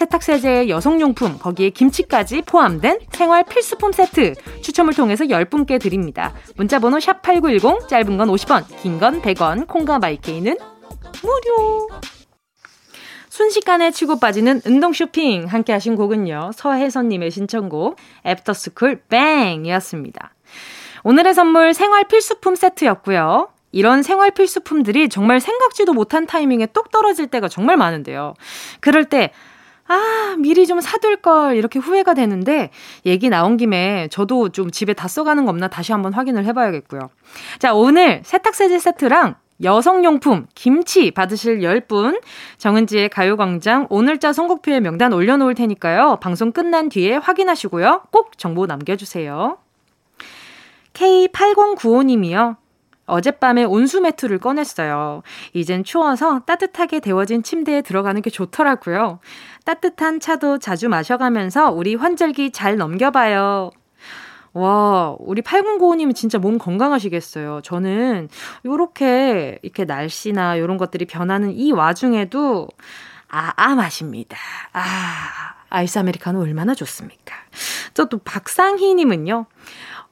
[0.04, 6.34] 세탁세제의 여성용품, 거기에 김치까지 포함된 생활 필수품 세트 추첨을 통해서 10분께 드립니다.
[6.56, 10.58] 문자번호 샵8910, 짧은 건 50원, 긴 건 100원, 콩과 마이케이는
[11.22, 11.88] 무료!
[13.30, 16.52] 순식간에 치고 빠지는 운동 쇼핑 함께 하신 곡은요.
[16.54, 20.34] 서혜선님의 신청곡 애프터스쿨 Bang이었습니다.
[21.04, 23.50] 오늘의 선물 생활 필수품 세트였고요.
[23.72, 28.36] 이런 생활 필수품들이 정말 생각지도 못한 타이밍에 똑 떨어질 때가 정말 많은데요.
[28.82, 29.32] 그럴 때
[29.88, 32.70] 아, 미리 좀 사둘 걸 이렇게 후회가 되는데
[33.06, 37.10] 얘기 나온 김에 저도 좀 집에 다 써가는 거 없나 다시 한번 확인을 해봐야겠고요.
[37.60, 42.22] 자, 오늘 세탁세제 세트랑 여성용품, 김치 받으실 10분
[42.58, 46.18] 정은지의 가요광장 오늘자 선곡표에 명단 올려놓을 테니까요.
[46.22, 48.04] 방송 끝난 뒤에 확인하시고요.
[48.12, 49.58] 꼭 정보 남겨주세요.
[50.94, 52.58] K8095님이요.
[53.06, 55.24] 어젯밤에 온수 매트를 꺼냈어요.
[55.54, 59.20] 이젠 추워서 따뜻하게 데워진 침대에 들어가는 게 좋더라고요.
[59.66, 63.72] 따뜻한 차도 자주 마셔가면서 우리 환절기 잘 넘겨봐요.
[64.54, 67.62] 와, 우리 8095님은 진짜 몸 건강하시겠어요.
[67.64, 68.30] 저는
[68.66, 72.68] 요렇게, 이렇게 날씨나 요런 것들이 변하는 이 와중에도,
[73.30, 74.38] 아, 아, 마십니다.
[74.74, 74.84] 아,
[75.70, 77.36] 아이스 아메리카노 얼마나 좋습니까?
[77.96, 79.46] 저 또 박상희님은요.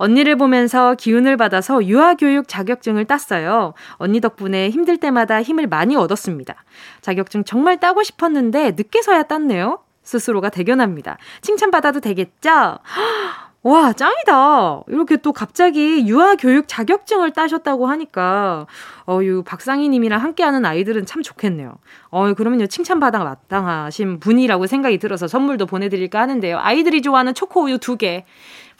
[0.01, 3.75] 언니를 보면서 기운을 받아서 유아교육 자격증을 땄어요.
[3.97, 6.55] 언니 덕분에 힘들 때마다 힘을 많이 얻었습니다.
[7.01, 9.77] 자격증 정말 따고 싶었는데 늦게서야 땄네요.
[10.01, 11.17] 스스로가 대견합니다.
[11.41, 12.79] 칭찬받아도 되겠죠?
[13.63, 14.81] 와, 짱이다.
[14.87, 18.65] 이렇게 또 갑자기 유아교육 자격증을 따셨다고 하니까,
[19.07, 21.75] 어유, 박상희 님이랑 함께하는 아이들은 참 좋겠네요.
[22.09, 26.57] 어 그러면요, 칭찬받아 마땅하신 분이라고 생각이 들어서 선물도 보내드릴까 하는데요.
[26.57, 28.25] 아이들이 좋아하는 초코우유 두 개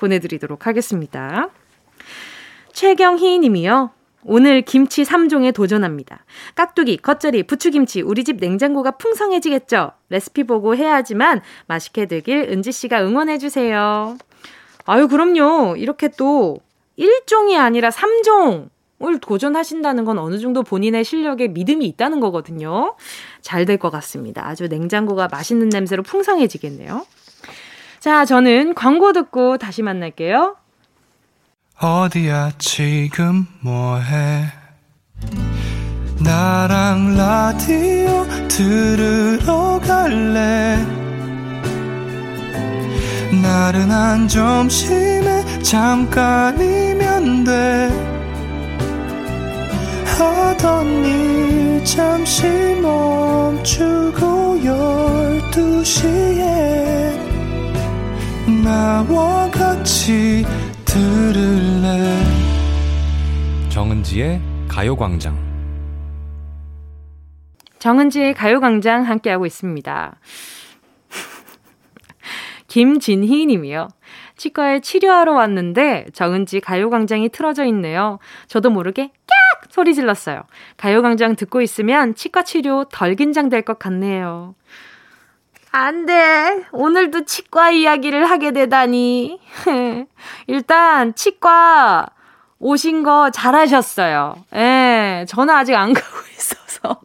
[0.02, 1.50] 보내드리도록 하겠습니다.
[2.74, 3.92] 최경희 님이요.
[4.24, 6.26] 오늘 김치 3종에 도전합니다.
[6.56, 9.92] 깍두기, 겉절이, 부추김치, 우리 집 냉장고가 풍성해지겠죠?
[10.10, 14.18] 레시피 보고 해야 하지만 맛있게 되길 은지씨가 응원해주세요.
[14.86, 15.76] 아유, 그럼요.
[15.78, 16.58] 이렇게 또
[17.00, 18.70] 1종이 아니라 3종
[19.04, 22.96] 을 도전하신다는 건 어느 정도 본인의 실력에 믿음이 있다는 거거든요.
[23.42, 24.48] 잘 될 것 같습니다.
[24.48, 27.04] 아주 냉장고가 맛있는 냄새로 풍성해지겠네요.
[28.02, 30.56] 자, 저는 광고 듣고 다시 만날게요.
[31.80, 34.46] 어디야 지금 뭐해?
[36.20, 40.84] 나랑 라디오 들으러 갈래?
[43.40, 47.90] 나른한 점심에 잠깐이면 돼.
[50.18, 52.48] 하던 일 잠시
[52.82, 57.31] 멈추고 열두 시에
[58.48, 60.44] 나와 같이
[60.86, 62.18] 들을래
[63.70, 65.38] 정은지의 가요광장
[67.78, 70.20] 정은지의 가요광장 함께하고 있습니다.
[72.68, 73.88] 김진희 님이요.
[74.38, 78.20] 치과에 치료하러 왔는데 정은지 가요광장이 틀어져 있네요.
[78.48, 79.72] 저도 모르게 깍!
[79.72, 80.44] 소리 질렀어요.
[80.78, 84.56] 가요광장 듣고 있으면 치과 치료 덜 긴장될 것 같네요.
[85.72, 86.66] 안 돼.
[86.74, 89.40] 오늘도 치과 이야기를 하게 되다니.
[90.48, 92.08] 일단, 치과
[92.60, 94.36] 오신 거 잘하셨어요.
[94.56, 97.00] 예, 저는 아직 안 가고 있어서.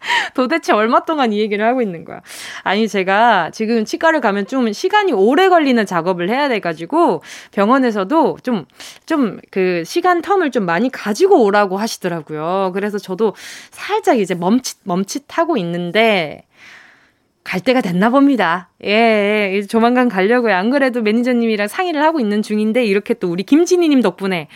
[0.34, 2.20] 도대체 얼마 동안 이 얘기를 하고 있는 거야.
[2.62, 7.22] 아니, 제가 지금 치과를 가면 좀 시간이 오래 걸리는 작업을 해야 돼가지고
[7.52, 8.66] 병원에서도 좀,
[9.06, 12.70] 좀 그 시간 텀을 좀 많이 가지고 오라고 하시더라고요.
[12.74, 13.34] 그래서 저도
[13.70, 16.44] 살짝 이제 멈칫, 멈칫하고 있는데
[17.48, 18.68] 갈 때가 됐나 봅니다.
[18.84, 20.54] 예, 예, 조만간 가려고요.
[20.54, 24.48] 안 그래도 매니저님이랑 상의를 하고 있는 중인데 이렇게 또 우리 김진희님 덕분에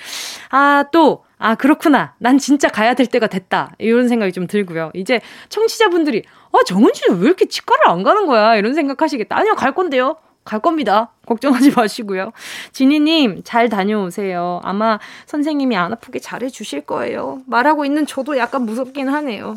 [0.50, 2.14] 아, 또 아, 그렇구나.
[2.18, 3.72] 난 진짜 가야 될 때가 됐다.
[3.78, 4.90] 이런 생각이 좀 들고요.
[4.92, 8.57] 이제 청취자분들이, 아, 정은지는 왜 이렇게 치과를 안 가는 거야?
[8.57, 9.38] 이런 생각하시겠다.
[9.38, 10.16] 아니요, 갈 건데요.
[10.44, 11.12] 갈 겁니다.
[11.24, 12.33] 걱정하지 마시고요.
[12.72, 14.61] 진희님, 잘 다녀오세요.
[14.62, 17.40] 아마 선생님이 안 아프게 잘해 주실 거예요.
[17.46, 19.57] 말하고 있는 저도 약간 무섭긴 하네요.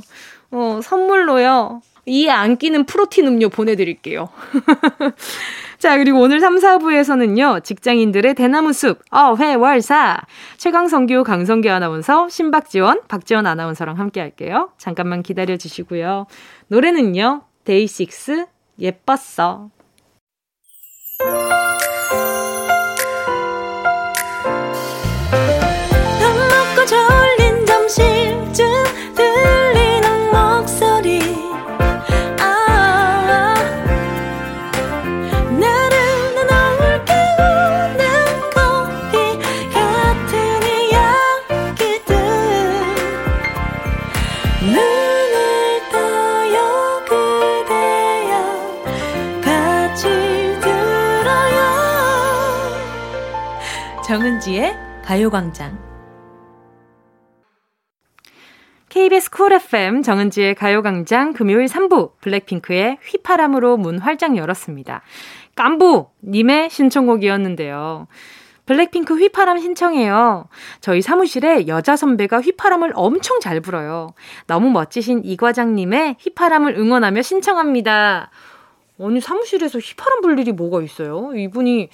[0.52, 1.82] 어, 선물로요.
[2.08, 4.30] 이에 안 끼는 프로틴 음료 보내드릴게요.
[5.80, 10.18] 자, 그리고 오늘 3, 4부에서는요, 직장인들의 대나무 숲, 어 회 월 사,
[10.58, 14.70] 최강성규, 강성규 아나운서, 신박지원, 박지원 아나운서랑 함께 할게요.
[14.78, 16.28] 잠깐만 기다려 주시고요.
[16.68, 18.46] 노래는요, 데이식스,
[18.80, 19.70] 예뻤어.
[54.36, 55.78] 정은지의 가요광장.
[58.90, 65.04] KBS 쿨 FM 정은지의 가요광장 금요일 3부 블랙핑크의 휘파람으로 문 활짝 열었습니다.
[65.56, 68.08] 깜부 님의 신청곡이었는데요.
[68.66, 70.50] 블랙핑크 휘파람 신청해요.
[70.82, 74.10] 저희 사무실에 여자 선배가 휘파람을 엄청 잘 불어요.
[74.48, 78.32] 너무 멋지신 이 과장님의 휘파람을 응원하며 신청합니다.
[79.02, 81.32] 아니 사무실에서 휘파람 불 일이 뭐가 있어요?
[81.36, 81.90] 이분이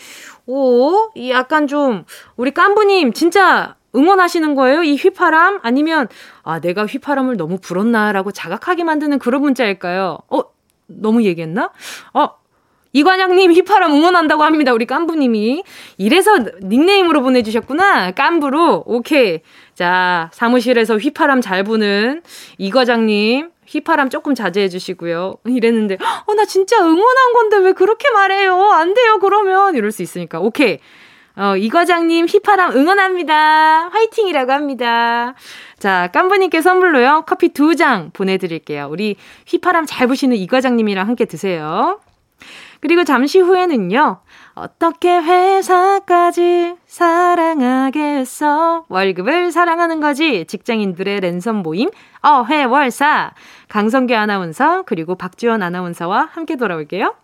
[0.46, 4.84] 오, 이 약간 좀 우리 깐부님 진짜 응원하시는 거예요?
[4.84, 6.08] 이 휘파람 아니면
[6.44, 10.20] 아 내가 휘파람을 너무 불었나라고 자각하게 만드는 그런 문자일까요?
[10.30, 10.42] 어
[10.88, 11.72] 너무 얘기했나?
[12.14, 12.42] 어
[12.94, 14.74] 이과장님 휘파람 응원한다고 합니다.
[14.74, 15.64] 우리 깐부님이.
[15.98, 18.12] 이래서 닉네임으로 보내주셨구나.
[18.12, 18.84] 깐부로.
[18.86, 19.40] 오케이.
[19.74, 22.22] 자, 사무실에서 휘파람 잘 부는
[22.58, 23.50] 이과장님.
[23.72, 25.36] 휘파람 조금 자제해 주시고요.
[25.48, 28.72] 이랬는데, 어, 나 진짜 응원한 건데 왜 그렇게 말해요?
[28.72, 29.76] 안 돼요, 그러면.
[29.76, 30.40] 이럴 수 있으니까.
[30.40, 30.80] 오케이.
[31.38, 33.88] 어, 이 과장님 휘파람 응원합니다.
[33.90, 35.34] 화이팅이라고 합니다.
[35.80, 37.24] 자, 깐부님께 선물로요.
[37.26, 38.90] 커피 두장 보내드릴게요.
[38.92, 39.16] 우리
[39.48, 42.02] 휘파람 잘 부시는 이 과장님이랑 함께 드세요.
[42.82, 44.20] 그리고 잠시 후에는요.
[44.62, 48.86] 어떻게 회사까지 사랑하겠어?
[48.90, 50.46] 월급을 사랑하는 거지.
[50.46, 51.90] 직장인들의 랜선 모임
[52.22, 53.32] 어회월사
[53.70, 57.16] 강성규 아나운서 그리고 박지원 아나운서와 함께 돌아올게요.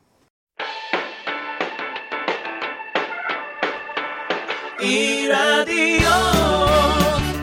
[4.82, 6.10] 이 라디오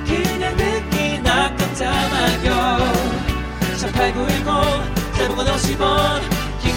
[0.07, 2.79] 그냥 듣기나 깜짝마요
[3.71, 4.45] 18910
[5.19, 6.34] 대목원 50원 긴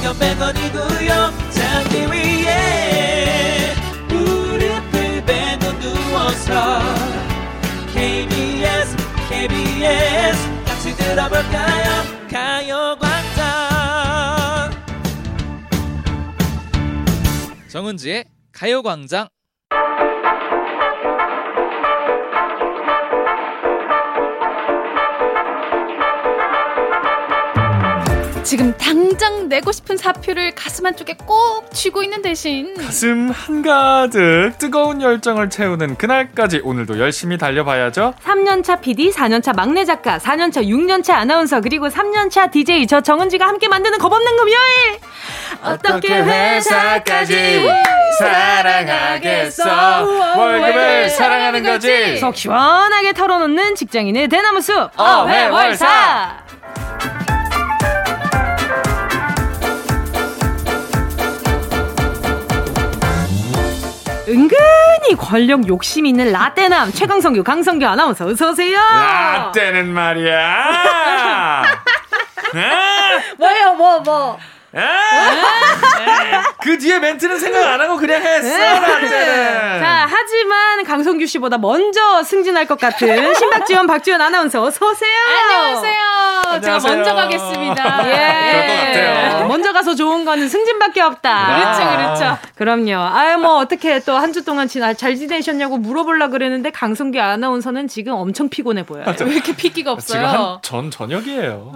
[0.07, 1.51] 건 100원이고요.
[1.51, 3.73] 잠기 위에
[4.07, 6.79] 무릎을 베고 누워서
[7.93, 8.95] KBS
[9.29, 12.03] KBS 같이 들어볼까요?
[12.31, 13.45] 가요광장.
[17.67, 19.27] 정은지의 가요광장
[28.47, 35.49] 지금 당장 내고 싶은 사표를 가슴 한쪽에 꼭 쥐고 있는 대신 가슴 한가득 뜨거운 열정을
[35.49, 38.13] 채우는 그날까지 오늘도 열심히 달려봐야죠.
[38.23, 43.97] 3년차 PD, 4년차 막내 작가, 4년차, 6년차 아나운서, 그리고 3년차 DJ 저 정은지가 함께 만드는
[43.97, 44.99] 겁없는 금요일!
[45.61, 47.69] 어떻게 회사까지
[48.17, 50.05] 사랑하겠어?
[50.37, 52.17] 월급을 사랑하는 거지.
[52.17, 56.47] 속 시원하게 털어놓는 직장인의 대나무 숲 어회월사
[64.27, 68.77] 은근히 권력 욕심 있는 라떼남 최강성규 강성규 아나운서 어서 오세요.
[68.77, 71.63] 라떼는 말이야.
[72.53, 74.37] 아, 뭐예요 뭐 뭐.
[74.79, 78.47] 아, 그 뒤에 멘트는 생각 안 하고 그냥 했어.
[79.79, 85.11] 자 하지만 강성규 씨보다 먼저 승진할 것 같은 신박지원 박지원 아나운서 어서 오세요.
[85.27, 85.93] 안녕하세요.
[86.43, 86.95] 제가 안녕하세요.
[86.95, 88.07] 먼저 가겠습니다.
[88.07, 88.51] 예.
[88.51, 89.47] 그럴 것 같아요.
[89.47, 91.55] 먼저 가서 좋은 거는 승진밖에 없다.
[91.55, 92.37] 그렇죠, 그렇죠.
[92.55, 92.95] 그럼요.
[93.15, 98.13] 아유, 뭐, 어떻게 또 한 주 동안 지나, 잘 지내셨냐고 물어보려고 그랬는데, 강성기 아나운서는 지금
[98.13, 99.05] 엄청 피곤해 보여요.
[99.21, 100.59] 왜 이렇게 핏기가 지금 없어요?
[100.61, 101.71] 한전 저녁이에요.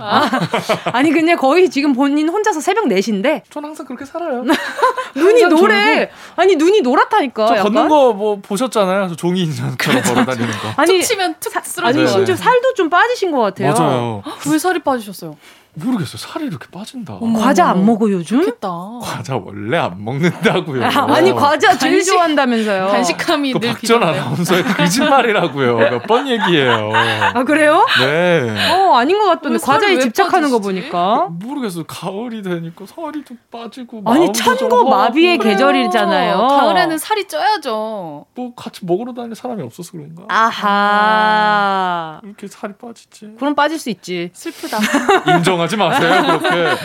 [0.91, 4.43] 아니, 근데 거의 지금 본인 혼자서 새벽 4시인데, 전 항상 그렇게 살아요.
[5.15, 6.09] 눈이 노래.
[6.35, 7.47] 아니, 눈이 노랗다니까.
[7.47, 7.73] 저 약간.
[7.73, 9.07] 걷는 거 뭐 보셨잖아요.
[9.09, 10.73] 저 종이 인형처럼 걸어 다니는 거.
[10.77, 12.05] 아니, 툭 치면 툭 아니, 쓰러져요.
[12.05, 12.11] 네.
[12.11, 13.73] 심지어 살도 좀 빠지신 것 같아요.
[13.73, 14.23] 맞아요.
[14.51, 15.35] 왜 살이 빠지셨어요?
[15.73, 16.17] 모르겠어요.
[16.17, 17.17] 살이 이렇게 빠진다.
[17.39, 18.39] 과자 안 먹어, 요즘?
[18.41, 18.69] 좋겠다.
[19.01, 20.83] 과자 원래 안 먹는다고요.
[20.85, 22.87] 아, 아니, 과자 제일 간식- 좋아한다면서요.
[22.87, 24.03] 간식함이 그늘 박전.
[24.03, 25.77] 아나운서의 거짓말이라고요.
[25.77, 26.91] 몇 번 얘기해요.
[27.33, 27.85] 아, 그래요?
[28.01, 28.69] 네.
[28.73, 29.59] 어, 아닌 것 같던데.
[29.59, 30.89] 과자에 왜 집착하는 거 빠지시지?
[30.89, 31.27] 보니까.
[31.31, 31.85] 모르겠어요.
[31.87, 36.47] 가을이 되니까 살이 좀 빠지고 아니, 천고 좀 마비의 허하고 계절이잖아요.
[36.47, 38.25] 가을에는 살이 쪄야죠.
[38.35, 40.23] 뭐 같이 먹으러 다니는 사람이 없어서 그런가?
[40.27, 42.19] 아하.
[42.23, 43.35] 이렇게 살이 빠지지.
[43.39, 44.31] 그럼 빠질 수 있지.
[44.33, 44.77] 슬프다.
[45.37, 46.39] 인정 하지 마세요.
[46.41, 46.75] 그렇게.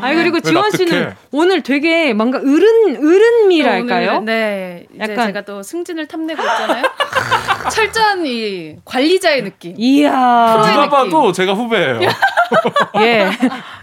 [0.00, 1.16] 아니 그리고 왜 지원 씨는 납득해?
[1.32, 4.10] 오늘 되게 뭔가 어른 어른미랄까요?
[4.18, 4.86] 오늘, 네.
[4.94, 6.82] 이제 약간- 제가 또 승진을 탐내고 있잖아요.
[7.70, 9.74] 철저한 이 관리자의 느낌.
[9.76, 10.10] 이야.
[10.10, 10.88] 누가.
[10.88, 12.00] 봐도 제가 후배예요.
[13.00, 13.28] 예.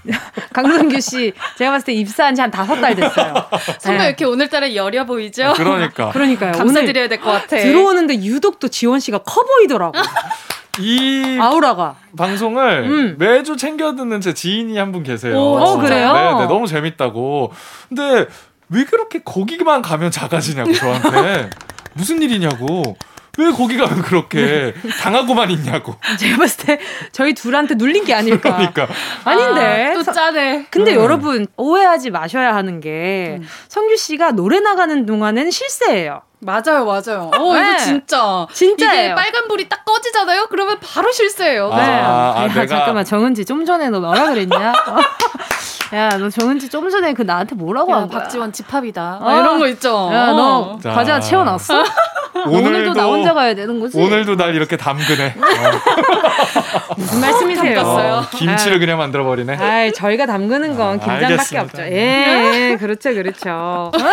[0.53, 3.33] 강성규 씨, 제가 봤을 때 입사한 지 한 다섯 달 됐어요.
[3.79, 4.07] 선배 네.
[4.07, 5.53] 이렇게 오늘따라 여려 보이죠?
[5.55, 6.51] 그러니까 그러니까요.
[6.53, 7.57] 감사드려야 될 것 같아.
[7.57, 9.97] 들어오는데 유독 또 지원 씨가 커 보이더라고.
[10.79, 11.95] 이 아우라가.
[12.17, 13.15] 방송을 음.
[13.19, 15.35] 매주 챙겨 듣는 제 지인이 한 분 계세요.
[15.37, 16.13] 오, 어, 그래요?
[16.13, 17.51] 네, 네, 너무 재밌다고.
[17.89, 18.27] 근데
[18.69, 21.49] 왜 그렇게 거기만 가면 작아지냐고 저한테
[21.93, 22.95] 무슨 일이냐고.
[23.39, 25.95] 왜 거기 가면 그렇게 당하고만 있냐고.
[26.19, 26.79] 제가 봤을 때
[27.11, 28.55] 저희 둘한테 눌린 게 아닐까.
[28.55, 28.87] 그러니까
[29.23, 29.87] 아닌데.
[29.89, 30.67] 아, 또 서- 짜네.
[30.69, 31.01] 근데 음.
[31.01, 33.47] 여러분 오해하지 마셔야 하는 게 음.
[33.69, 36.21] 성규 씨가 노래 나가는 동안은 실세예요.
[36.41, 37.31] 맞아요, 맞아요.
[37.33, 37.69] 어, 네.
[37.71, 38.45] 이거 진짜.
[38.53, 39.05] 진짜예요.
[39.05, 40.47] 이게 빨간불이 딱 꺼지잖아요?
[40.49, 41.71] 그러면 바로 실수예요.
[41.71, 41.83] 아, 네.
[41.83, 44.73] 아, 야, 내가- 잠깐만 정은지 좀 전에 너 뭐라 그랬냐?
[45.93, 48.21] 야, 너 정은지 좀 전에 그 나한테 뭐라고 야, 한 거야?
[48.21, 49.19] 박지원 집합이다.
[49.21, 49.39] 어.
[49.39, 50.09] 이런 거 있죠.
[50.11, 50.79] 야, 너 어.
[50.81, 50.91] 자.
[50.91, 51.83] 과자 채워놨어?
[52.47, 53.97] 오늘도 나 혼자 가야 되는 거지?
[53.99, 55.35] 오늘도 날 이렇게 담그네.
[55.37, 56.93] 어.
[56.97, 57.79] 무슨 말씀이세요?
[57.81, 59.55] 어, 김치를 그냥 만들어 버리네.
[59.57, 61.61] 아이, 저희가 담그는 건 김장밖에 알겠습니다.
[61.63, 61.81] 없죠.
[61.83, 63.91] 예, 예, 그렇죠, 그렇죠.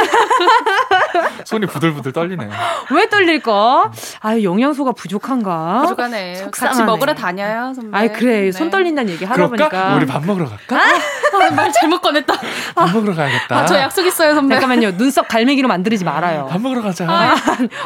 [1.44, 2.48] 손이 부들부들 떨리네.
[2.92, 3.90] 왜 떨릴까?
[4.20, 5.82] 아유, 영양소가 부족한가?
[5.96, 6.84] 같이 속상하네.
[6.84, 7.96] 먹으러 다녀요, 선배.
[7.96, 8.40] 아이, 그래.
[8.42, 8.52] 네.
[8.52, 9.68] 손 떨린다는 얘기 하다 그럴까?
[9.68, 9.94] 보니까.
[9.96, 10.76] 우리 밥 먹으러 갈까?
[10.76, 12.34] 아, 말 잘못 꺼냈다.
[12.74, 13.58] 밥 먹으러 가야겠다.
[13.58, 14.54] 아, 저 약속 있어요, 선배.
[14.56, 14.96] 잠깐만요.
[14.96, 16.46] 눈썹 갈매기로 만들지 말아요.
[16.50, 17.06] 밥 먹으러 가자.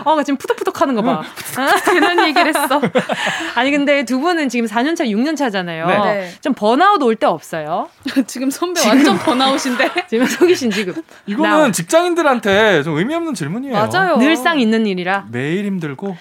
[0.05, 1.23] 어, 지금 푸덕푸덕 하는 거 봐.
[1.57, 2.81] 아, 괜한 얘기를 했어.
[3.55, 5.87] 아니, 근데 두 분은 지금 4년차, 6년차잖아요.
[5.87, 5.99] 네.
[6.05, 6.33] 네.
[6.41, 7.89] 좀 번아웃 올 때 없어요?
[8.27, 9.89] 지금 선배 완전 번아웃인데.
[10.11, 10.95] 지금 속이신 지금.
[11.27, 13.75] 이거는 직장인들한테 좀 의미 없는 질문이에요.
[13.75, 14.17] 맞아요.
[14.19, 15.27] 늘상 있는 일이라.
[15.31, 16.17] 매일 힘들고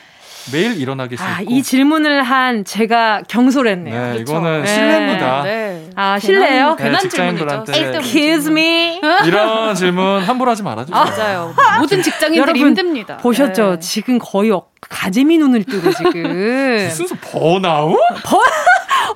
[0.51, 1.31] 매일 일어나기 싫고.
[1.31, 4.01] 아, 이 질문을 한 제가 경솔했네요.
[4.01, 4.21] 네, 그쵸.
[4.33, 4.67] 이거는 네.
[4.67, 5.43] 실례입니다.
[5.43, 5.89] 네.
[5.95, 6.75] 아, 실례요?
[6.77, 7.99] 네, 괜한 직장인분한테 질문이죠.
[7.99, 8.99] Excuse me.
[9.25, 11.01] 이런 질문 함부로 하지 말아주세요.
[11.01, 11.53] 맞아요.
[11.79, 13.17] 모든 직장인들이 여러분, 힘듭니다.
[13.17, 13.75] 보셨죠?
[13.75, 13.79] 네.
[13.79, 16.23] 지금 거의 어- 가재미 눈을 뜨고 지금.
[16.89, 17.97] 무슨 소- 번아웃?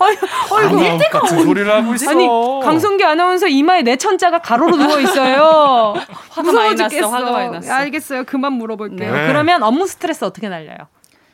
[0.52, 0.76] 어이구.
[0.78, 2.12] 번아웃 같은 소리를 하고 있어.
[2.12, 2.28] 아니
[2.64, 5.94] 강성기 아나운서 이마에 내 천자가 가로로 누워 있어요.
[6.30, 7.10] 화가 무서워 많이 났어, 죽겠어.
[7.10, 7.74] 화가 많이 났어.
[7.74, 8.24] 알겠어요.
[8.26, 9.14] 그만 물어볼게요.
[9.14, 9.28] 네.
[9.28, 10.78] 그러면 업무 스트레스 어떻게 날려요?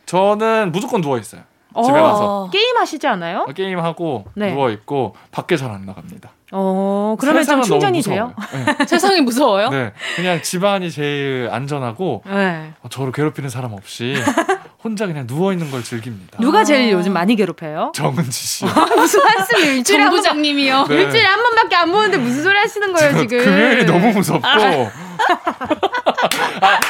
[0.06, 1.42] 저는 무조건 누워 있어요.
[1.84, 3.46] 집에 어, 가서 게임 하시지 않아요?
[3.56, 4.52] 게임 하고 네.
[4.54, 6.30] 누워 있고 밖에 잘 안 나갑니다.
[6.52, 8.32] 어, 그러면 좀 충전이 돼요?
[8.38, 8.76] 무서워요.
[8.86, 9.70] 세상이 무서워요?
[9.70, 9.86] 네.
[9.86, 12.74] 네, 그냥 집안이 제일 안전하고 네.
[12.84, 14.14] 어, 저를 괴롭히는 사람 없이
[14.84, 16.38] 혼자 그냥 누워 있는 걸 즐깁니다.
[16.40, 17.94] 누가 제일 요즘 많이 괴롭혀요?
[17.96, 18.66] 정은지 씨.
[18.66, 19.74] 무슨 말씀이에요?
[19.76, 20.86] 일주일에 한 번, 정부장님이요.
[20.90, 20.96] 네.
[20.96, 23.38] 일주일에 한 번밖에 안 보는데 무슨 소리 하시는 거예요 지금?
[23.46, 24.90] 금요일이 너무 무섭고 아,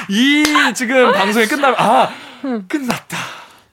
[0.10, 2.10] 이 지금 방송이 끝나면 아
[2.68, 3.18] 끝났다.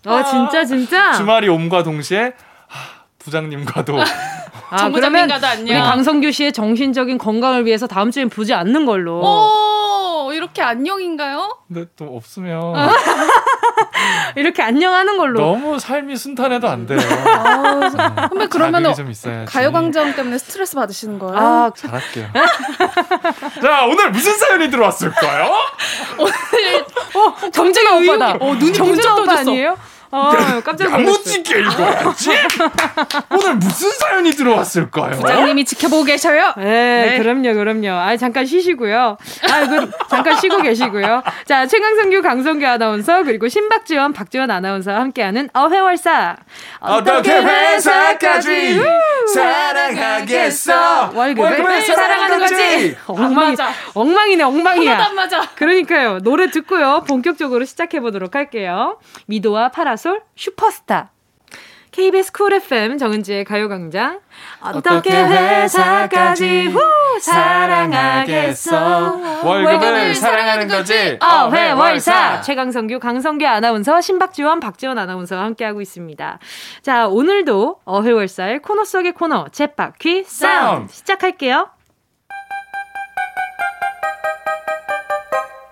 [0.06, 1.12] 어 진짜 진짜.
[1.12, 2.32] 주말이 옴과 동시에
[2.68, 2.74] 아,
[3.18, 4.04] 부장님과도 아,
[4.76, 5.76] 정부장님과도 그러면 안녕.
[5.76, 9.20] 우리 강성규 씨의 정신적인 건강을 위해서 다음 주엔 보지 않는 걸로.
[10.40, 11.58] 오, 이렇게 안녕인가요?
[11.68, 12.74] 근데 또 없으면
[14.36, 15.38] 이렇게 안녕하는 걸로.
[15.38, 16.98] 너무 삶이 순탄해도 안 돼요.
[16.98, 19.52] 선배 그러면 자극이 좀 있어야지.
[19.52, 21.36] 가요광장 때문에 스트레스 받으시는 거예요?
[21.36, 22.28] 아, 잘할게요.
[23.62, 25.52] 자 오늘 무슨 사연이 들어왔을까요?
[27.52, 28.36] 정재가 오빠다.
[28.40, 29.40] 어, 눈이 정재 오빠 떠졌어.
[29.40, 29.76] 아니에요?
[30.12, 30.32] 어,
[30.64, 31.02] 깜짝 놀랐어.
[31.02, 32.30] 야무지게 읽어야지.
[33.30, 35.12] 오늘 무슨 사연이 들어왔을까요?
[35.12, 36.52] 부장님이 지켜보고 계셔요.
[36.56, 37.90] 네, 그럼요, 그럼요.
[37.90, 39.16] 아, 잠깐 쉬시고요.
[39.50, 41.22] 아, 그 잠깐 쉬고 계시고요.
[41.46, 46.36] 자, 최강성규, 강성규 아나운서 그리고 신박지원, 박지원 아나운서와 함께하는 어회월사.
[46.80, 48.80] 어떻게 회사까지
[49.32, 51.12] 사랑하겠어?
[51.14, 52.96] 월급을 사랑하는 거지.
[53.06, 53.70] 엉망이, 맞아.
[53.94, 54.98] 엉망이네, 엉망이야.
[55.04, 55.40] 안 맞아.
[55.54, 56.18] 그러니까요.
[56.18, 57.04] 노래 듣고요.
[57.06, 58.98] 본격적으로 시작해 보도록 할게요.
[59.26, 61.10] 미도와 파라솔 슈퍼스타.
[61.90, 64.20] KBS 쿨 FM 정은지의 가요광장.
[64.62, 66.80] 어떻게 회사까지 후
[67.20, 68.62] 사랑하겠어.
[69.44, 71.18] 월급을 사랑하는 거지.
[71.20, 76.38] 어회월사 최강성규 강성규 아나운서 신박지원 박지원 아나운서와 함께하고 있습니다.
[76.82, 80.92] 자 오늘도 어회월사의 코너 속의 코너 쳇바퀴 사운드 사운드.
[80.94, 81.68] 시작할게요.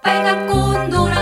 [0.02, 1.17] 빨간 꽃 노란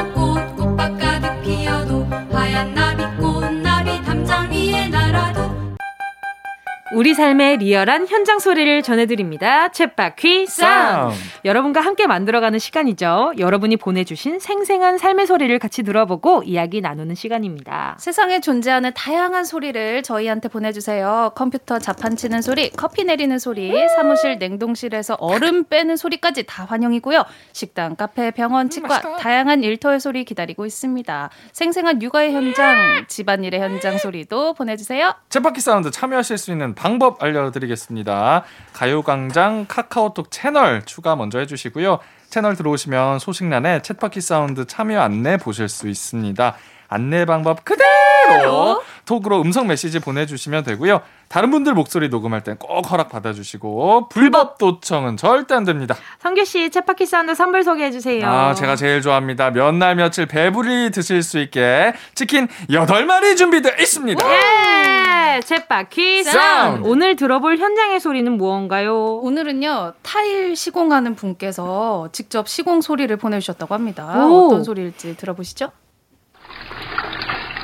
[6.94, 9.68] 우리 삶의 리얼한 현장 소리를 전해드립니다.
[9.70, 11.16] 쳇바퀴 사운드.
[11.16, 11.16] 사운드.
[11.44, 13.33] 여러분과 함께 만들어가는 시간이죠.
[13.38, 17.96] 여러분이 보내주신 생생한 삶의 소리를 같이 들어보고 이야기 나누는 시간입니다.
[17.99, 21.33] 세상에 존재하는 다양한 소리를 저희한테 보내주세요.
[21.35, 27.25] 컴퓨터 자판 치는 소리, 커피 내리는 소리, 사무실 냉동실에서 얼음 빼는 소리까지 다 환영이고요.
[27.53, 31.31] 식당, 카페, 병원, 치과 다양한 일터의 소리 기다리고 있습니다.
[31.51, 35.14] 생생한 육아의 현장, 집안일의 현장 소리도 보내주세요.
[35.31, 38.44] 챗바퀴 사운드 참여하실 수 있는 방법 알려드리겠습니다.
[38.72, 41.98] 가요광장 카카오톡 채널 추가 먼저 해주시고요.
[42.30, 46.55] 채널 들어오시면 소식란에 챗바퀴 사운드 참여 안내 보실 수 있습니다.
[46.89, 51.01] 안내 방법 그대로 톡으로 음성 메시지 보내주시면 되고요.
[51.28, 55.97] 다른 분들 목소리 녹음할 땐 꼭 허락 받아주시고 불법 도청은 절대 안 됩니다.
[56.20, 58.26] 성규 씨 챗바퀴 사운드 선물 소개해 주세요.
[58.28, 59.51] 아, 제가 제일 좋아합니다.
[59.51, 64.24] 몇 날 며칠 배불리 드실 수 있게 치킨 8마리 준비되어 있습니다.
[64.32, 65.41] 예!
[65.43, 66.22] 사운드.
[66.22, 66.89] 사운드.
[66.89, 69.16] 오늘 들어볼 현장의 소리는 무언가요?
[69.16, 74.26] 오늘은요 타일 시공하는 분께서 직접 시공 소리를 보내주셨다고 합니다.
[74.26, 74.47] 오.
[74.47, 75.70] 어떤 소리일지 들어보시죠.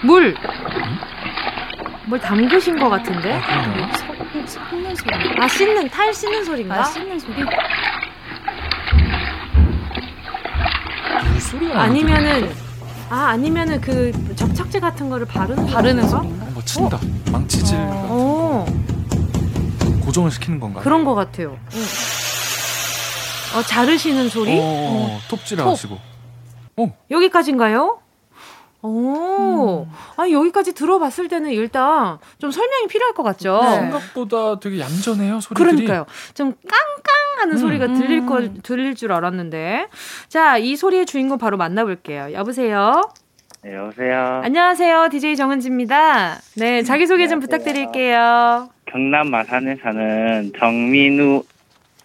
[0.05, 0.35] 물.
[2.07, 3.41] 뭘 담그신 것 같은데?
[3.97, 5.41] 섞는, 섞는 소리.
[5.41, 6.81] 아 씻는 타일 씻는 소리인가?
[6.81, 7.35] 아 씻는 소리.
[11.41, 12.51] 소리가 아니면은
[13.11, 16.19] 아 아니면은 그 접착제 같은 거를 바르는 바르는 건가?
[16.19, 16.45] 소리인가?
[16.53, 16.99] 뭐 친다.
[17.31, 18.67] 망치질 어
[20.05, 20.83] 고정을 시키는 건가요?
[20.83, 21.59] 그런 것 같아요.
[21.75, 21.83] 응.
[23.59, 24.59] 어 자르시는 소리?
[24.61, 25.73] 어, 톱질을 톱.
[25.73, 25.99] 하시고.
[27.11, 27.99] 여기까지인가요?
[28.83, 33.61] 오, 아 여기까지 들어봤을 때는 일단 좀 설명이 필요할 것 같죠.
[33.63, 33.77] 네.
[33.77, 35.65] 생각보다 되게 얌전해요 소리들이.
[35.87, 36.07] 그러니까요.
[36.35, 37.59] 좀 깡깡하는 음.
[37.59, 38.59] 소리가 들릴 거 음.
[38.63, 39.87] 들릴 줄 알았는데.
[40.29, 42.33] 자, 이 소리의 주인공 바로 만나볼게요.
[42.33, 43.03] 여보세요.
[43.63, 44.41] 네, 여보세요.
[44.43, 45.09] 안녕하세요.
[45.11, 46.41] DJ 정은지입니다.
[46.57, 48.69] 네, 자기 소개 좀 부탁드릴게요.
[48.87, 51.45] 경남 마산에 사는 정민우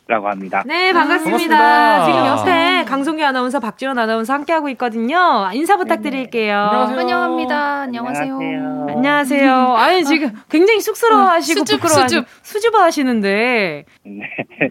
[0.08, 0.64] 라고 합니다.
[0.66, 1.58] 네, 반갑습니다.
[1.58, 2.06] 반갑습니다.
[2.06, 5.50] 지금 옆에 강송규 아나운서, 박지원 아나운서 함께하고 있거든요.
[5.54, 6.56] 인사 부탁드릴게요.
[6.58, 6.98] 안녕하세요.
[6.98, 7.82] 환영합니다.
[7.82, 8.36] 안녕하세요.
[8.38, 8.86] 안녕하세요.
[8.90, 9.54] 안녕하세요.
[9.76, 12.44] 아니 지금 굉장히 쑥스러워 하시고 수줍, 부끄러워하시고 수줍.
[12.44, 14.22] 수줍어 하시는데 네.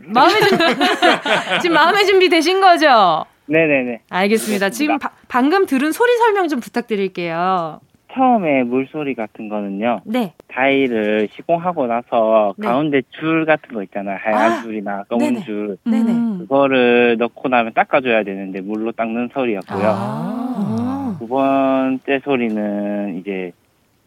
[0.06, 0.64] 마음의 준비
[1.60, 3.26] 지금 마음의 준비 되신 거죠?
[3.44, 4.00] 네네네.
[4.08, 4.70] 알겠습니다.
[4.70, 7.80] 지금 바- 방금 들은 소리 설명 좀 부탁드릴게요.
[8.16, 10.00] 처음에 물소리 같은 거는요.
[10.06, 10.32] 네.
[10.48, 12.66] 타일을 시공하고 나서 네.
[12.66, 14.16] 가운데 줄 같은 거 있잖아요.
[14.18, 15.44] 하얀 아, 줄이나 검은 네네.
[15.44, 15.76] 줄.
[15.84, 16.12] 네네.
[16.12, 16.38] 음.
[16.40, 19.84] 그거를 넣고 나면 닦아줘야 되는데 물로 닦는 소리였고요.
[19.84, 21.16] 아.
[21.18, 23.52] 두 번째 소리는 이제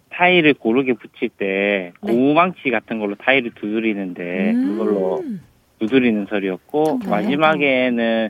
[0.10, 2.12] 타일을 고르게 붙일 때 네.
[2.14, 4.78] 고무망치 같은 걸로 타일을 두드리는데 음.
[4.78, 5.24] 그걸로
[5.80, 7.10] 두드리는 소리였고 네.
[7.10, 8.30] 마지막에는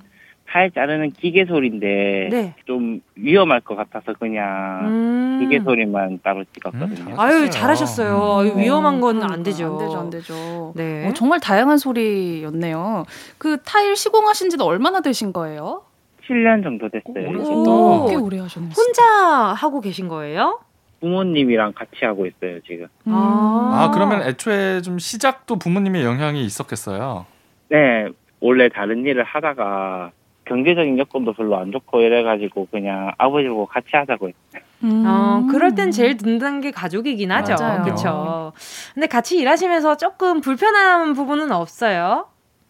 [0.50, 2.56] 타일 자르는 기계 소리인데 네.
[2.66, 5.38] 좀 위험할 것 같아서 그냥 음.
[5.42, 7.12] 기계 소리만 따로 찍었거든요.
[7.14, 8.40] 음, 아유 잘하셨어요.
[8.40, 9.66] 아유, 위험한 건 안 되죠.
[9.74, 10.74] 안 되죠, 안 되죠.
[10.76, 11.08] 네.
[11.08, 13.06] 어, 정말 다양한 소리였네요.
[13.38, 15.84] 그 타일 시공하신 지도 얼마나 되신 거예요?
[16.28, 17.30] 7년 정도 됐어요.
[17.32, 17.52] 이제.
[17.52, 18.08] 오.
[18.10, 18.72] 꽤 오래 하셨네요.
[18.76, 20.60] 혼자 하고 계신 거예요?
[21.02, 22.88] 부모님이랑 같이 하고 있어요 지금.
[23.08, 23.14] 음.
[23.14, 27.26] 아 그러면 애초에 좀 시작도 부모님의 영향이 있었겠어요.
[27.70, 28.08] 네,
[28.42, 30.12] 원래 다른 일을 하다가
[30.50, 34.64] 경제적인 여건도 별로 안 좋고 이래가지고 그냥 아버지하고 같이 하자고 했어요.
[34.84, 35.04] 음.
[35.06, 37.56] 어, 그럴 땐 제일 든든한 게 가족이긴 하죠.
[37.60, 37.84] 맞아요.
[37.84, 38.52] 그렇죠.
[38.94, 42.28] 근데 같이 일하시면서 조금 불편한 부분은 없어요?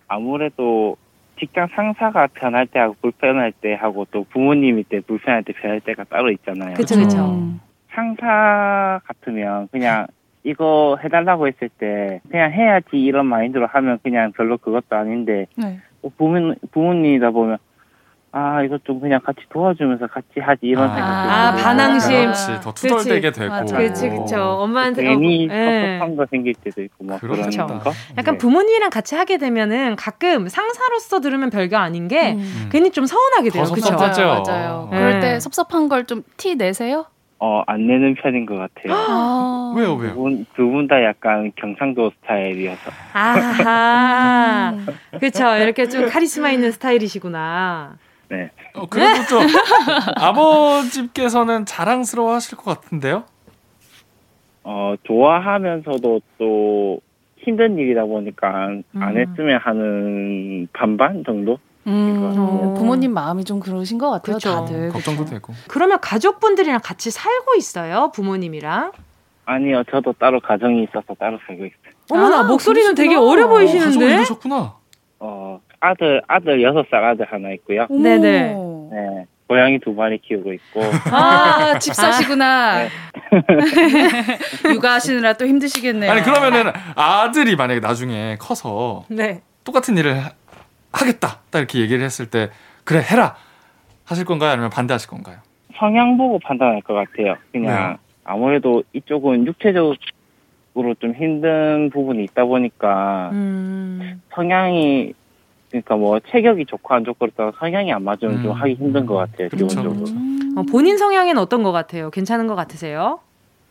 [0.08, 0.98] 아무래도
[1.40, 6.04] 직장 상사가 편할 때 하고 불편할 때 하고 또 부모님이 때 불편할 때 편할 때가
[6.04, 6.74] 따로 있잖아요.
[6.74, 7.18] 그쵸, 그쵸.
[7.18, 7.62] 음.
[7.92, 10.08] 상사 같으면 그냥
[10.44, 15.80] 이거 해달라고 했을 때 그냥 해야지 이런 마인드로 하면 그냥 별로 그것도 아닌데 네.
[16.02, 17.58] 또 부모 부모님이다 보면
[18.32, 21.64] 아 이것 좀 그냥 같이 도와주면서 같이 하지 이런 아, 생각이 아, 들어요.
[21.64, 22.22] 반항심.
[22.22, 23.66] 그렇지 더 투덜대게 되고.
[23.66, 24.42] 그렇지, 그렇죠.
[24.44, 25.98] 엄마한테 괜히 어, 예.
[25.98, 27.66] 섭섭한 거 생길 때도 있고 뭐 그런 그렇죠.
[27.66, 27.92] 거.
[28.18, 28.38] 약간 네.
[28.38, 32.70] 부모님이랑 같이 하게 되면은 가끔 상사로서 들으면 별거 아닌 게 음.
[32.72, 33.64] 괜히 좀 서운하게 돼요.
[33.64, 33.96] 더 그렇죠?
[33.96, 34.90] 맞아요, 맞아요.
[34.92, 34.98] 네.
[35.00, 37.06] 그럴 때 섭섭한 걸 좀 티 내세요?
[37.42, 38.94] 어, 안 내는 편인 것 같아요.
[38.94, 39.74] 아.
[39.78, 40.14] 왜요 왜요?
[40.56, 42.92] 두분 다 약간 경상도 스타일이어서.
[43.14, 44.72] 아하.
[44.76, 44.86] 음.
[45.20, 45.56] 그렇죠.
[45.56, 47.96] 이렇게 좀 카리스마 있는 스타일이시구나.
[48.30, 48.52] 네.
[48.76, 49.42] 어, 그래도 좀
[50.18, 53.24] 아버지께서는 자랑스러워 하실 것 같은데요.
[54.64, 57.02] 어, 좋아하면서도 또
[57.38, 58.84] 힘든 일이다 보니까 음.
[59.02, 61.58] 안 했으면 하는 반반 정도?
[61.88, 62.74] 음, 어.
[62.78, 64.50] 부모님 마음이 좀 그러신 것 같아요, 그렇죠.
[64.52, 64.90] 다들.
[64.90, 65.36] 걱정도 그쵸?
[65.36, 65.54] 되고.
[65.68, 68.12] 그러면 가족분들이랑 같이 살고 있어요?
[68.14, 68.92] 부모님이랑?
[69.46, 71.94] 아니요, 저도 따로 가정이 있어서 따로 살고 있어요.
[72.12, 73.32] 어머나 아, 목소리는 되게 그러시구나.
[73.32, 74.14] 어려 가족을 보이시는데?
[74.16, 74.76] 이루셨구나.
[75.20, 77.88] 어, 아들, 아들 여섯 살 아들 하나 있고요.
[77.90, 78.54] 네네.
[78.92, 79.26] 네.
[79.48, 80.82] 고양이 두 마리 키우고 있고.
[81.12, 82.80] 아, 집사시구나.
[82.84, 82.90] 네.
[84.74, 86.12] 육아하시느라 또 힘드시겠네요.
[86.12, 89.42] 아니 그러면은 아들이 만약에 나중에 커서 네.
[89.64, 90.32] 똑같은 일을 하-
[90.92, 92.50] 하겠다 딱 이렇게 얘기를 했을 때
[92.84, 93.36] 그래 해라
[94.06, 95.38] 하실 건가요 아니면 반대하실 건가요?
[95.78, 97.36] 성향 보고 판단할 것 같아요.
[97.52, 97.98] 그냥 네.
[98.24, 99.96] 아무래도 이쪽은 육체적으로
[101.00, 104.22] 좀 힘든 부분이 있다 보니까 음.
[104.34, 105.14] 성향이
[105.70, 108.44] 그러니까 뭐 체격이 좋고 안 좋고 그렇다고 성향이 안 맞으면 음.
[108.44, 109.50] 좀 하기 힘든 것 같아요.
[109.50, 109.68] 그렇죠.
[109.68, 110.10] 기본적으로.
[110.10, 110.54] 음.
[110.56, 112.10] 어, 본인 성향엔 어떤 것 같아요?
[112.10, 113.20] 괜찮은 것 같으세요?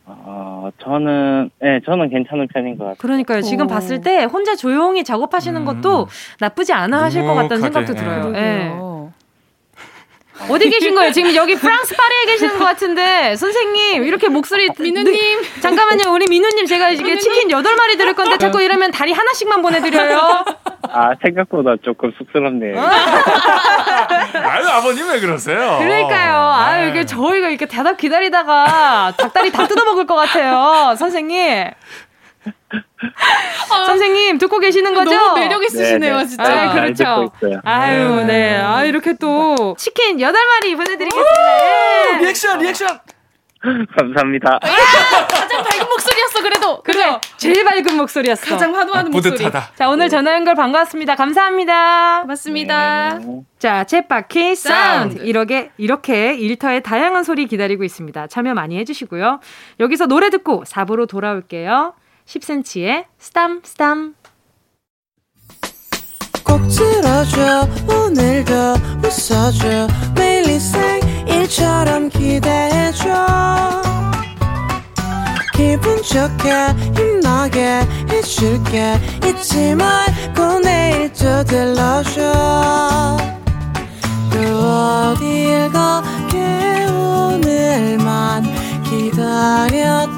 [0.05, 2.97] 어, 저는 네, 저는 괜찮은 편인 것 같아요.
[2.97, 3.41] 그러니까요.
[3.41, 3.67] 지금 오.
[3.67, 5.65] 봤을 때 혼자 조용히 작업하시는 음.
[5.65, 6.07] 것도
[6.39, 7.95] 나쁘지 않아 하실 것 같다는 생각도 예.
[7.95, 8.17] 들어요.
[8.29, 8.31] 예.
[8.31, 8.98] 그러게요.
[10.47, 11.11] 어디 계신 거예요?
[11.11, 15.41] 지금 여기 프랑스 파리에 계시는 것 같은데 선생님 이렇게 목소리 민우님.
[15.61, 16.11] 잠깐만요.
[16.13, 20.45] 우리 민우님 제가 이게 치킨 8마리 들을 건데 자꾸 이러면 다리 하나씩만 보내드려요.
[20.91, 22.79] 아 생각보다 조금 쑥스럽네요.
[22.81, 25.77] 아유 아버님 왜 그러세요?
[25.79, 26.51] 그러니까요.
[26.51, 26.89] 아유 네.
[26.91, 30.95] 이게 저희가 이렇게 대답 기다리다가 닭다리 다 뜯어먹을 것 같아요.
[30.97, 31.65] 선생님.
[33.85, 35.11] 선생님 듣고 계시는 거죠?
[35.11, 36.27] 너무 매력 있으시네요, 네, 네.
[36.27, 36.43] 진짜.
[36.43, 37.31] 아, 잘 그렇죠.
[37.63, 38.23] 아유, 네.
[38.25, 38.57] 네.
[38.57, 42.15] 아, 이렇게 또 치킨 8 마리 보내드리겠습니다.
[42.15, 42.17] 예.
[42.19, 42.99] 리액션 리액션.
[43.61, 44.57] 감사합니다.
[44.61, 46.81] 가장 밝은 목소리였어, 그래도.
[46.81, 48.51] 그래, 제일 밝은 목소리였어.
[48.51, 49.33] 가장 환호하는 목소리.
[49.33, 49.71] 뿌듯하다.
[49.75, 51.15] 자, 오늘 전화 연결 반갑습니다.
[51.15, 52.21] 감사합니다.
[52.21, 53.19] 고맙습니다.
[53.19, 53.41] 네.
[53.57, 55.15] 자, 챗바퀴 사운드.
[55.15, 55.21] 사운드.
[55.25, 58.27] 이렇게, 이렇게 일터의 다양한 소리 기다리고 있습니다.
[58.27, 59.41] 참여 많이 해주시고요.
[59.81, 61.95] 여기서 노래 듣고 4부로 돌아올게요.
[62.29, 64.13] 10cm의 스탐, 스탐.
[66.45, 68.53] 꼭 들어줘 오늘도
[69.03, 69.87] 웃어줘.
[70.13, 73.81] 매일 일상일처럼 기대해줘.
[75.55, 78.99] 기분 좋게 힘나게 해줄게.
[79.25, 83.17] 잊지 말고 내일 또 들러줘.
[84.31, 88.43] 또 어딜 가게 오늘만
[88.83, 90.08] 기다렸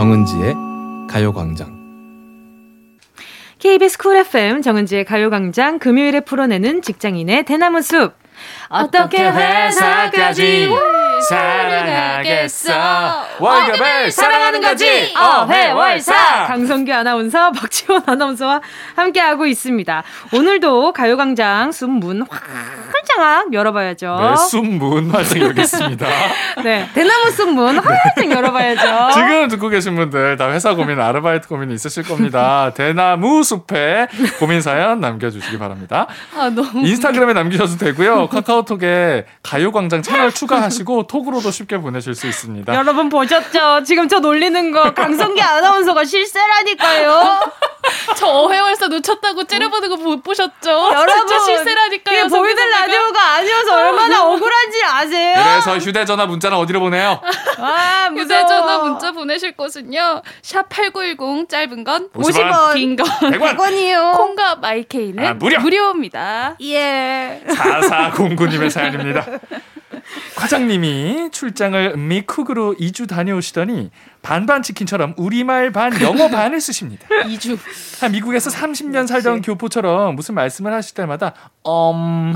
[0.00, 0.54] 정은지의
[1.10, 1.78] 가요광장.
[3.58, 8.14] KBS 쿨 FM 정은지의 가요광장 금요일에 풀어내는 직장인의 대나무 숲.
[8.70, 10.70] 어떻게 회사까지
[11.28, 12.72] 사랑하겠어?
[13.38, 15.14] 월급을 사랑하는 거지.
[15.16, 16.46] 어회월사.
[16.46, 18.60] 강성규 아나운서, 박지원 아나운서와
[18.96, 20.02] 함께하고 있습니다.
[20.34, 24.16] 오늘도 가요광장 숲문 활짝 열어봐야죠.
[24.20, 26.06] 네, 숨문 활짝 열겠습니다.
[26.64, 29.12] 네, 대나무 숲문 활짝 열어봐야죠.
[29.14, 32.72] 지금 듣고 계신 분들 다 회사 고민, 아르바이트 고민이 있으실 겁니다.
[32.74, 34.08] 대나무 숲에
[34.38, 36.06] 고민 사연 남겨주시기 바랍니다.
[36.36, 36.86] 아, 너무.
[36.86, 38.28] 인스타그램에 남기셔도 되고요.
[38.28, 42.72] 카카오톡에 가요광장 채널 추가하시고 톡으로도 쉽게 보내실 수 있습니다.
[42.72, 43.82] 여러분 보셨죠?
[43.82, 47.40] 지금 저 놀리는 거 강성기 아나운서가 실세라니까요.
[48.16, 50.70] 저 어회월사 놓쳤다고 째려보는 거 못 보셨죠?
[50.70, 52.28] 여러분 실세라니까요.
[52.28, 52.70] 보이는.
[52.70, 55.34] 라디오가 아니어서 얼마나 억울한지 아세요?
[55.42, 57.20] 그래서 휴대전화 문자는 어디로 보내요?
[57.58, 58.08] 아.
[58.16, 60.22] 휴대전화 문자 보내실 곳은요.
[60.42, 63.56] 샵 8910 짧은 건 50 원, 긴건 100원.
[63.56, 64.16] 100원이요.
[64.16, 65.58] 콩과 마이케이는 아, 무료.
[65.60, 66.56] 무료입니다.
[66.62, 67.42] 예.
[67.48, 69.26] 4409님의 사연입니다.
[70.36, 73.90] 과장님이 출장을 미쿡으로 2주 다녀오시더니
[74.22, 77.06] 반반 치킨처럼 우리말 반 영어 반을 쓰십니다.
[77.26, 77.58] 2주.
[78.10, 81.34] 미국에서 30년 살던 교포처럼 무슨 말씀을 하실 때마다
[81.66, 82.34] um,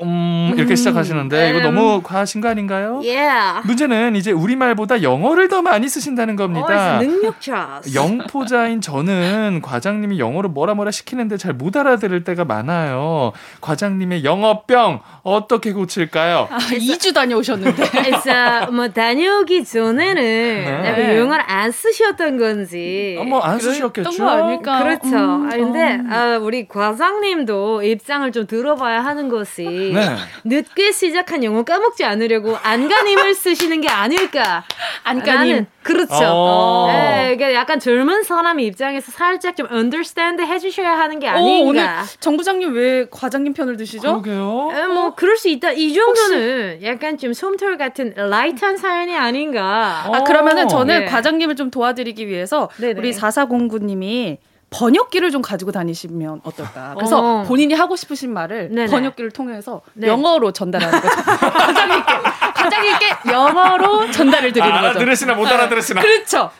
[0.00, 3.00] 음 이렇게 시작하시는데 이거 너무 과하신 거 아닌가요?
[3.04, 3.28] 예.
[3.64, 6.98] 문제는 이제 우리말보다 영어를 더 많이 쓰신다는 겁니다.
[6.98, 7.80] 어, 능력자.
[7.94, 13.32] 영포자인 저는 과장님이 영어로 뭐라 뭐라 시키는데 잘 못 알아들을 때가 많아요.
[13.60, 16.46] 과장님의 영어병 어떻게 고칠까요?
[16.48, 17.82] 아, 2주 다녀오셨는데.
[17.90, 20.82] 그래서 뭐 다녀오기 전에는 네.
[20.86, 23.18] 약간 영어를 안 쓰셨던 건지.
[23.26, 24.10] 뭐안 쓰셨겠죠.
[24.18, 24.82] 거 아닐까?
[24.84, 25.08] 그렇죠.
[25.16, 26.12] 음, 아, 근데 음.
[26.12, 30.16] 아, 우리 과장님도 입장을 좀 들어봐야 하는 것이 네.
[30.44, 34.64] 늦게 시작한 영어 까먹지 않으려고 안간힘을 쓰시는 게 아닐까.
[35.04, 35.66] 안간힘.
[35.82, 36.14] 그렇죠.
[36.20, 36.88] 어.
[36.92, 41.68] 네, 이게 약간 젊은 사람 입장에서 살짝 좀 understand 해주셔야 하는 게 오, 아닌가.
[41.68, 41.88] 오늘
[42.20, 44.20] 정 부장님 왜 과장님 편을 드시죠?
[44.22, 44.70] 그러게요.
[44.74, 45.72] 에, 뭐 그럴 수 있다.
[45.72, 50.04] 이 정도는 약간 좀 솜털 같은 light한 사연이 아닌가.
[50.12, 51.04] 아, 그러면은 저는 네.
[51.06, 52.98] 과장님을 좀 도와드리기 위해서 네네.
[52.98, 54.38] 우리 4409님이
[54.70, 56.94] 번역기를 좀 가지고 다니시면 어떨까.
[56.94, 57.42] 그래서 어.
[57.44, 58.86] 본인이 하고 싶으신 말을 네네.
[58.90, 60.08] 번역기를 통해서 네.
[60.08, 61.16] 영어로 전달하는 거죠.
[61.24, 62.12] 과장님께,
[62.68, 64.86] 과장님께 영어로 전달을 드리는 거죠.
[64.88, 66.00] 알아들으시나 못 알아들으시나.
[66.00, 66.50] 그렇죠.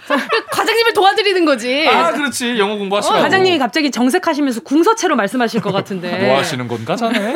[0.50, 1.88] 과장님을 도와드리는 거지.
[1.88, 3.22] 아 그렇지 영어 공부하시라고.
[3.22, 6.26] 과장님이 갑자기 정색하시면서 궁서체로 말씀하실 것 같은데.
[6.26, 7.32] 뭐 하시는 건가 자네?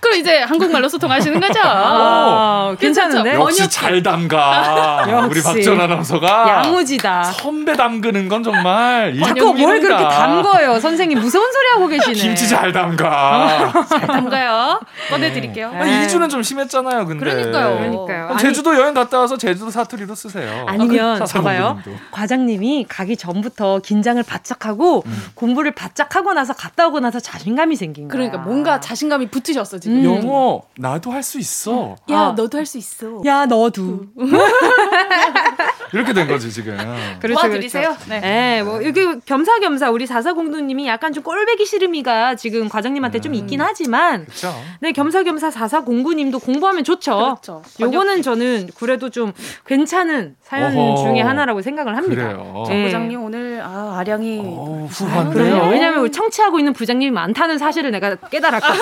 [0.00, 1.60] 그럼 이제 한국말로 소통하시는 거죠.
[1.62, 3.34] 아, 괜찮은데?
[3.34, 5.04] 역시 잘 담가.
[5.28, 5.42] 우리 역시.
[5.42, 7.24] 박전 아나운서가 야무지다.
[7.24, 9.80] 선배 담그는 건 정말 자꾸 뭘.
[9.80, 11.20] 그렇게 담궈요, 선생님.
[11.20, 12.14] 무서운 소리 하고 계시네.
[12.14, 13.72] 김치 잘 담가.
[13.88, 14.80] 잘 담가요.
[15.10, 15.72] 꺼내 드릴게요.
[15.74, 17.24] 아, 2주는 좀 심했잖아요, 근데.
[17.24, 17.78] 그러니까요.
[18.08, 18.26] 그러니까요.
[18.26, 20.64] 그럼 제주도 여행 갔다 와서 제주도 사투리로 쓰세요.
[20.66, 21.78] 아니면 사사 봐봐요.
[22.10, 25.24] 과장님이 가기 전부터 긴장을 바짝 하고 음.
[25.34, 28.12] 공부를 바짝 하고 나서 갔다 오고 나서 자신감이 생긴 거야.
[28.12, 30.04] 그러니까 뭔가 자신감이 붙으셨어 지금.
[30.04, 31.96] 영어 나도 할 수 있어.
[32.10, 32.32] 야 아.
[32.32, 33.20] 너도 할 수 있어.
[33.26, 34.06] 야 너도
[35.92, 36.76] 이렇게 된 거지 지금.
[37.20, 37.88] 그렇죠, 도와드리세요.
[37.90, 38.04] 그렇죠.
[38.08, 38.20] 네.
[38.20, 44.24] 네, 뭐 이게 겸사겸사 우리 사사공두님이 약간 좀 꼴배기 싫음이가 지금 과장님한테 좀 있긴 하지만
[44.24, 44.54] 그렇죠.
[44.80, 47.16] 네 겸사겸사 사사공구님도 공부하면 좋죠.
[47.16, 47.62] 그렇죠.
[47.80, 49.32] 요거는 저는 그래도 좀
[49.66, 51.02] 괜찮은 사연 어허.
[51.02, 52.22] 중에 하나라고 생각을 합니다.
[52.28, 52.64] 그래요.
[52.68, 52.84] 네.
[52.84, 54.88] 부장님 오늘 아 아량이 어.
[54.90, 55.68] 후한데요.
[55.70, 58.78] 왜냐면 우리 청취하고 있는 부장님이 많다는 사실을 내가 깨달았거든.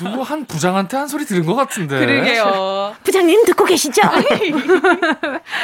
[0.10, 1.98] 누구 한 부장한테 한 소리 들은 것 같은데.
[2.00, 2.94] 그러게요.
[3.04, 4.02] 부장님 듣고 계시죠?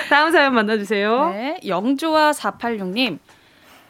[0.08, 1.30] 다음 사연 만나 주세요.
[1.30, 3.18] 네, 영조와 486님.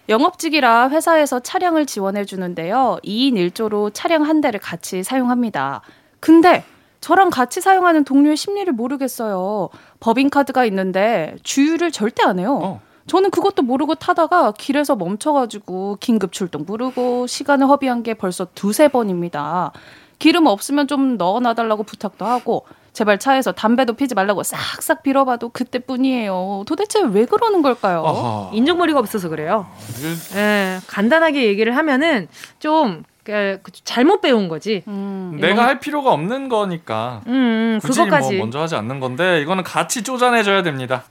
[0.09, 2.99] 영업직이라 회사에서 차량을 지원해 주는데요.
[3.05, 5.83] 2인 1조로 차량 한 대를 같이 사용합니다.
[6.19, 6.65] 근데
[7.01, 9.69] 저랑 같이 사용하는 동료의 심리를 모르겠어요.
[10.01, 12.59] 법인카드가 있는데 주유를 절대 안 해요.
[12.63, 12.81] 어.
[13.07, 19.73] 저는 그것도 모르고 타다가 길에서 멈춰가지고 긴급 출동 부르고 시간을 허비한 게 벌써 두세 번입니다.
[20.19, 26.65] 기름 없으면 좀 넣어놔달라고 부탁도 하고 제발 차에서 담배도 피지 말라고 싹싹 빌어봐도 그때뿐이에요.
[26.67, 28.05] 도대체 왜 그러는 걸까요?
[28.07, 28.51] 아하.
[28.53, 29.67] 인정머리가 없어서 그래요.
[29.99, 32.29] 이게 예, 간단하게 얘기를 하면은
[32.59, 34.83] 좀 그, 잘못 배운 거지.
[34.89, 37.23] 음, 내가 할 필요가 없는 거니까.
[37.27, 38.37] 음, 음, 굳이 그것까지.
[38.37, 41.05] 뭐 먼저 하지 않는 건데 이거는 같이 쪼잔해줘야 됩니다.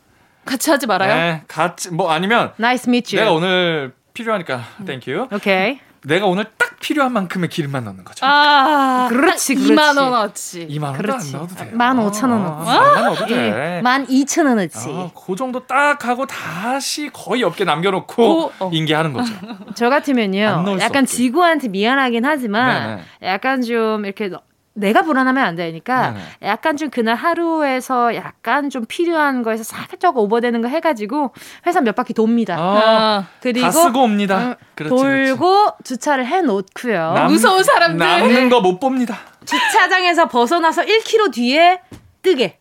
[0.46, 1.16] 같이 하지 말아요.
[1.16, 3.24] 네, 같이 뭐 아니면 Nice meet you.
[3.24, 5.28] 내가 오늘 필요하니까 thank you.
[5.34, 5.80] 오케이.
[6.04, 8.26] 내가 오늘 딱 필요한 만큼의 기름만 넣는 거죠.
[8.26, 9.76] 아, 그렇지, 딱 그렇지.
[9.76, 10.68] 2만 원어치.
[10.70, 11.28] 2만 원도 그렇지.
[11.28, 11.70] 안 넣어도 돼요.
[11.74, 12.66] 만 오천 원 어치.
[12.72, 13.82] 만 넣어도 돼.
[13.82, 14.90] 만 이천 원어치.
[14.90, 18.70] 아, 그 정도 딱 하고 다시 거의 없게 남겨놓고 오, 어.
[18.72, 19.34] 인계하는 거죠.
[19.76, 20.40] 저안 같으면요.
[20.80, 21.06] 약간 없게.
[21.06, 24.42] 지구한테 미안하긴 하지만 약간 좀 이렇게 너-
[24.80, 26.24] 내가 불안하면 안 되니까 네네.
[26.44, 31.34] 약간 좀 그날 하루에서 약간 좀 필요한 거에서 살짝 오버되는 거 해가지고
[31.68, 32.56] 회사 몇 바퀴 돕니다.
[32.58, 34.38] 아, 그리고 다 쓰고 옵니다.
[34.40, 35.30] 음, 그렇지, 그렇지.
[35.38, 37.14] 돌고 주차를 해놓고요.
[37.14, 37.98] 남- 무서운 사람들.
[38.06, 39.18] 남는 거 못 봅니다.
[39.46, 41.82] 주차장에서 벗어나서 1km 뒤에
[42.22, 42.60] 뜨게.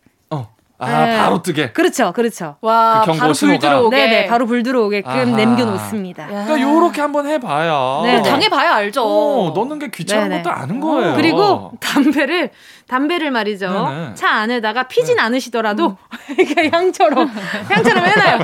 [0.79, 0.85] 어.
[0.85, 1.17] 아, 네.
[1.17, 1.71] 바로 뜨게.
[1.73, 2.55] 그렇죠, 그렇죠.
[2.61, 3.59] 와, 그 경고 바로 불 신호가.
[3.59, 3.95] 들어오게.
[3.97, 5.25] 네네, 바로 불 들어오게끔 아하.
[5.25, 6.23] 남겨놓습니다.
[6.23, 6.45] 야.
[6.45, 8.01] 그러니까 요렇게 한번 해봐야.
[8.03, 8.29] 네, 네.
[8.29, 9.03] 당해봐야 알죠.
[9.03, 10.43] 어, 넣는 게 귀찮은 네네.
[10.43, 11.15] 것도 아는 거예요.
[11.15, 12.51] 그리고 담배를
[12.89, 14.15] 담배를 말이죠 네네.
[14.15, 15.97] 차 안에다가 피진 않으시더라도
[16.37, 17.31] 이렇게 향처럼
[17.69, 18.39] 향처럼 해놔요.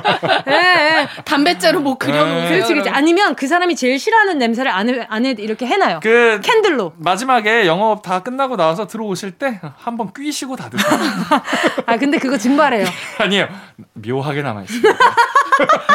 [0.47, 1.07] 예, 예.
[1.25, 2.41] 담배째로 뭐 그려놓으세요.
[2.43, 2.49] 네.
[2.55, 2.89] 그렇지 그렇지.
[2.89, 5.99] 아니면 그 사람이 제일 싫어하는 냄새를 안에 안에 이렇게 해놔요.
[6.03, 6.93] 그 캔들로.
[6.97, 10.99] 마지막에 영업 다 끝나고 나와서 들어오실 때 한번 끼시고 다 드세요.
[11.87, 12.85] 아 근데 그거 증발해요.
[13.17, 13.47] 아니에요.
[13.93, 14.93] 묘하게 남아 있어요.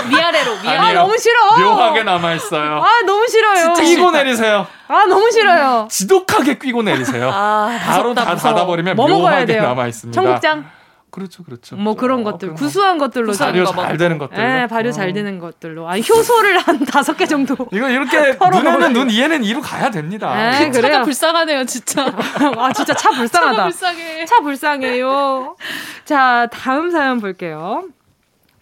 [0.09, 0.79] 미아래로, 미아래.
[0.79, 1.57] 아 너무 싫어.
[1.59, 2.83] 묘하게 남아 있어요.
[2.83, 3.75] 아 너무 싫어요.
[3.75, 4.67] 끼고 내리세요.
[4.91, 5.87] 아 너무 싫어요.
[5.91, 7.31] 지독하게 끼고 내리세요.
[7.33, 8.35] 아, 바로 다.
[8.35, 9.57] 닫아버리면 뭐 먹어야 묘하게?
[9.61, 10.21] 남아 있습니다.
[10.21, 10.65] 청국장
[11.11, 11.75] 그렇죠, 그렇죠.
[11.77, 13.97] 뭐 그런 것들 그런 구수한 것들로 발효 거잘 먹고.
[13.97, 14.39] 되는 것들.
[14.39, 15.89] 예, 발효 잘 되는 것들로.
[15.89, 17.57] 아니 효소를 한 다섯 개 정도.
[17.73, 20.61] 이거 이렇게 눈에는 눈, 이에는 이로 가야 됩니다.
[20.61, 21.03] 에그 차가 그래요.
[21.03, 22.07] 불쌍하네요, 진짜.
[22.57, 23.53] 아 진짜 차 불쌍하다.
[23.53, 24.25] 차가 불쌍해.
[24.25, 25.57] 차 불쌍해요.
[26.05, 27.85] 자, 다음 사연 볼게요.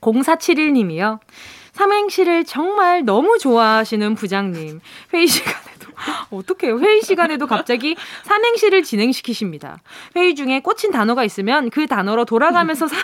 [0.00, 1.18] 0471님이요.
[1.72, 4.80] 삼행시를 정말 너무 좋아하시는 부장님.
[5.14, 5.77] 회의 시간에도,
[6.30, 9.80] 어떻게 회의 시간에도 갑자기 삼행시를 진행시키십니다.
[10.16, 12.98] 회의 중에 꽂힌 단어가 있으면 그 단어로 돌아가면서 삼,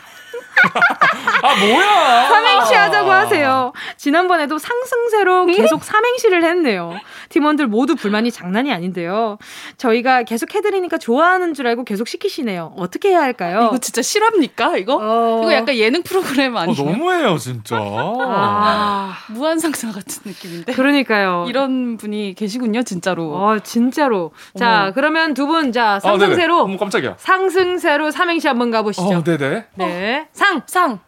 [1.42, 2.28] 아 뭐야?
[2.28, 3.72] 삼행시 하자고 하세요.
[3.96, 6.94] 지난번에도 상승세로 계속 삼행시를 했네요.
[7.28, 9.38] 팀원들 모두 불만이 장난이 아닌데요.
[9.76, 12.72] 저희가 계속 해드리니까 좋아하는 줄 알고 계속 시키시네요.
[12.76, 13.66] 어떻게 해야 할까요?
[13.68, 14.98] 이거 진짜 실합니까, 이거?
[15.00, 15.40] 어.
[15.42, 16.90] 이거 약간 예능 프로그램 어, 아니에요?
[16.90, 17.76] 너무해요 진짜.
[17.78, 20.72] 아, 무한상사 같은 느낌인데.
[20.72, 21.46] 그러니까요.
[21.48, 23.34] 이런 분이 계시군요, 진짜로.
[23.34, 24.32] 어, 진짜로.
[24.58, 24.92] 자, 어머.
[24.92, 26.00] 그러면 두 분, 자, 아.
[26.00, 27.16] 상승세로, 어머 깜짝이야.
[27.18, 29.06] 상승세로 삼행시 한번 가보시죠.
[29.08, 29.64] 어, 네네.
[29.74, 30.28] 네.
[30.44, 30.62] 상!
[30.66, 31.00] 상.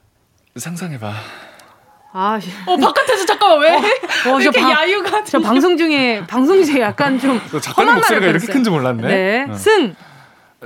[0.57, 1.13] 상상해봐.
[2.15, 2.51] 아, 씨.
[2.65, 3.77] 어, 바깥에서 잠깐만, 왜?
[3.77, 5.23] 어, 왜 이렇게 방- 야유가.
[5.25, 7.39] 저 방송 중에, 방송 중에 약간 좀.
[7.53, 8.53] 너 작가님 목소리가 이렇게 냈어요.
[8.55, 9.07] 큰지 몰랐네.
[9.07, 9.47] 네.
[9.51, 9.55] 어.
[9.55, 9.95] 승!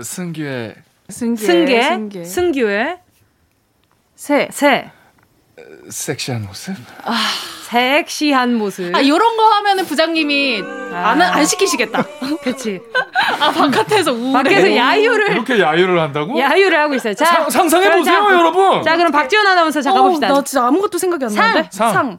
[0.01, 0.77] 승규의
[1.09, 1.83] 승계.
[1.83, 2.25] 승계.
[2.25, 2.99] 승규의
[4.14, 4.49] 세.
[4.53, 4.93] 새.
[5.91, 6.75] 섹시한 모습.
[7.69, 8.95] 섹시한 모습.
[8.95, 12.03] 아, 요런 거 하면은 부장님이 안, 안 시키시겠다.
[12.43, 12.81] 그치.
[13.41, 14.33] 아, 바깥에서 우울해.
[14.33, 16.39] 밖에서 야유를, 이렇게 야유를 한다고?
[16.39, 17.15] 야유를 하고 있어요.
[17.15, 17.49] 자.
[17.51, 18.83] 상상해 그럼 보세요, 자, 여러분.
[18.83, 20.33] 자, 그럼 박지원 아나운서 자, 가봅시다.
[20.33, 21.47] 어, 나 진짜 아무것도 생각이 안 상.
[21.49, 21.69] 나는데.
[21.73, 22.19] 상.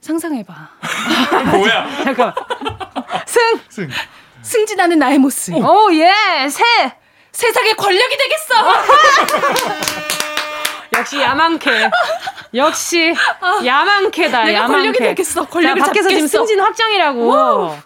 [0.00, 0.54] 상상해봐.
[1.56, 1.88] 뭐야?
[2.04, 2.32] 잠깐.
[3.26, 3.60] 승!
[3.68, 3.88] 승.
[4.42, 5.54] 승진하는 나의 모습.
[5.56, 6.48] 오, 예!
[6.48, 6.62] 새!
[7.32, 8.54] 세상에 권력이 되겠어.
[10.98, 11.90] 역시 야망캐.
[12.54, 13.14] 역시
[13.64, 14.44] 야망캐다.
[14.44, 14.72] 내가 야망캐.
[14.74, 15.46] 권력이 되겠어.
[15.46, 16.38] 권력을 자, 밖에서 지금 잡겠어.
[16.38, 17.76] 승진 확정이라고.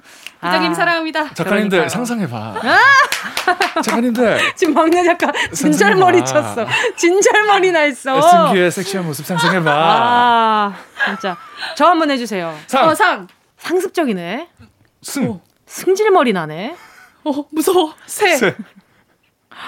[0.40, 1.34] 부장님 아, 사랑합니다.
[1.34, 1.88] 작가님들 그러니까요.
[1.90, 2.54] 상상해봐.
[3.84, 6.24] 작가님들 지금 막내 작가 진절머리.
[6.24, 6.66] 쳤어.
[6.96, 8.20] 진절머리 나 있어.
[8.22, 9.70] 승규의 섹시한 모습 상상해봐.
[9.70, 10.74] 아,
[11.06, 11.36] 진짜.
[11.76, 12.56] 저 한번 해주세요.
[12.66, 12.88] 상.
[12.88, 13.26] 어, 상.
[13.58, 14.48] 상습적이네.
[15.02, 15.40] 승.
[15.66, 16.74] 승질머리 나네.
[17.24, 17.94] 어, 무서워.
[18.06, 18.36] 새.
[18.36, 18.56] 세.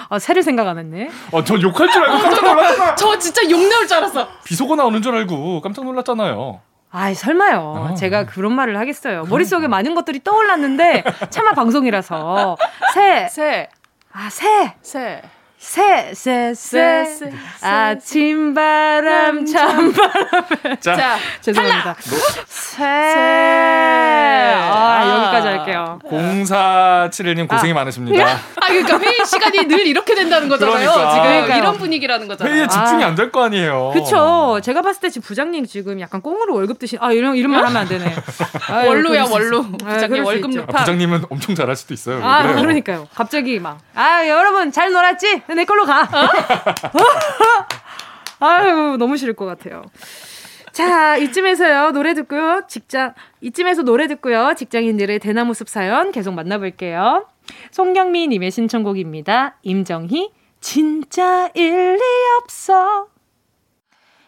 [0.09, 1.09] 아, 새를 생각 안 했네.
[1.31, 2.95] 어, 저 욕할 줄 알고 깜짝 놀랐어.
[2.95, 4.27] 저 진짜 욕 나올 줄 알았어.
[4.43, 6.61] 비속어 나오는 줄 알고 깜짝 놀랐잖아요.
[6.91, 7.89] 아이, 설마요.
[7.91, 7.95] 아.
[7.95, 9.25] 제가 그런 말을 하겠어요.
[9.25, 12.55] 머릿속에 많은 것들이 떠올랐는데, 차마 방송이라서.
[12.93, 13.27] 새.
[13.29, 13.69] 새.
[14.11, 14.75] 아, 새.
[14.83, 15.21] 새.
[15.73, 17.05] 새, 새, 새.
[17.05, 20.77] 새, 새, 아침 바람, 찬바람.
[20.81, 21.95] 자, 자, 죄송합니다.
[22.01, 22.17] 새.
[22.83, 22.83] 새.
[24.55, 25.99] 아, 여기까지 할게요.
[26.03, 28.25] 0471님 고생이 많으십니다.
[28.61, 30.75] 아, 그러니까 회의 시간이 늘 이렇게 된다는 거잖아요.
[30.91, 31.11] 그러니까.
[31.13, 31.57] 지금 그러니까요.
[31.59, 32.53] 이런 분위기라는 거잖아요.
[32.53, 33.07] 회의에 집중이 아.
[33.07, 33.91] 안될 거 아니에요.
[33.93, 34.59] 그쵸.
[34.61, 37.77] 제가 봤을 때 지금 부장님 지금 약간 꽁으로 월급 드신, 아, 이런, 이런 말 하면
[37.77, 38.13] 안 되네.
[38.69, 39.59] 아유, 원로야, 그럴 수 원로.
[39.61, 40.51] 있- 아, 부장님 수 월급.
[40.51, 40.79] 아, 높아.
[40.79, 42.17] 부장님은 엄청 잘할 수도 있어요.
[42.17, 42.57] 왜 아, 그래요?
[42.61, 43.07] 그러니까요.
[43.15, 45.43] 갑자기 막, 아, 여러분 잘 놀았지?
[45.53, 46.07] 내 걸로 가.
[48.39, 49.83] 아유, 너무 싫을 것 같아요.
[50.71, 57.27] 자, 이쯤에서요, 노래 듣고요, 직장, 이쯤에서 노래 듣고요, 직장인들의 대나무 숲 사연 계속 만나볼게요.
[57.71, 59.57] 송경미 님의 신청곡입니다.
[59.61, 60.31] 임정희,
[60.61, 62.01] 진짜 일리
[62.41, 63.07] 없어.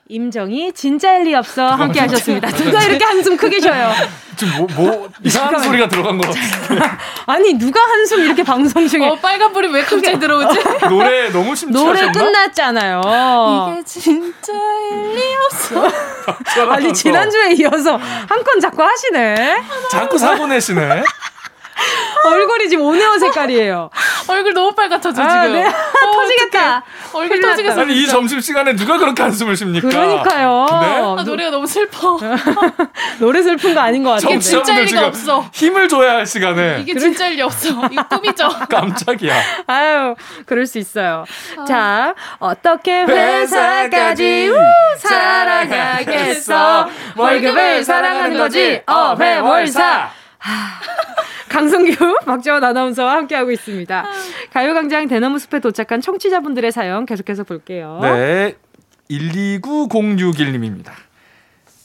[0.08, 2.47] 임정희 진짜일 리 없어 함께 하셨습니다.
[2.49, 3.91] 누가 이렇게 한숨 크게 쉬어요?
[4.36, 6.32] 지금 뭐, 뭐 이상한 소리가 들어간 거
[7.26, 10.60] 아니 누가 한숨 이렇게 방송 중에 어, 빨간 불이 왜 갑자기 들어오지?
[10.89, 12.01] 노래 너무 심취하셨나?
[12.01, 13.72] 노래 끝났잖아요.
[13.72, 14.53] 이게 진짜
[14.91, 15.89] 일 리 없어.
[16.70, 19.64] 아니 지난주에 이어서 한 건 자꾸 하시네.
[19.89, 21.03] 자꾸 사고 내시네.
[22.26, 23.89] 얼굴이 지금 오네오 색깔이에요.
[24.28, 24.73] 얼굴 너무
[25.11, 25.28] 지금.
[25.28, 25.65] 아, 네.
[25.65, 25.71] 어,
[26.15, 26.78] 터지겠다.
[26.78, 27.13] 어떡해.
[27.13, 27.41] 얼굴.
[27.41, 27.82] 터지겠어.
[27.82, 28.07] 아니 이.
[28.07, 29.88] 점심 시간에 누가 그렇게 한숨을 쉽니까?
[29.89, 30.65] 그러니까요.
[30.82, 30.86] 네?
[31.19, 32.17] 아, 노래가 너무 슬퍼.
[33.19, 34.39] 노래 슬픈 거 아닌 것 같은데.
[34.39, 35.49] 진짜 청취자분들 일리가 지금 없어.
[35.53, 37.69] 힘을 줘야 할 시간에 이게 진짜 일 리 없어.
[37.91, 38.47] 이거 꿈이죠.
[38.69, 39.34] 깜짝이야.
[39.67, 40.15] 아유,
[40.45, 41.26] 그럴 수 있어요.
[41.67, 44.55] 자, 어떻게 회사까지 우,
[44.97, 46.88] 사랑하겠어?
[47.17, 48.82] 월급을 사랑하는 거지.
[48.88, 50.09] 어, 회월사.
[51.50, 54.06] 강성규, 박재원 아나운서와 함께하고 있습니다.
[54.52, 58.00] 가요광장 대나무 숲에 도착한 청취자분들의 사연 계속해서 볼게요.
[58.02, 58.56] 네.
[59.10, 60.91] 12906님입니다.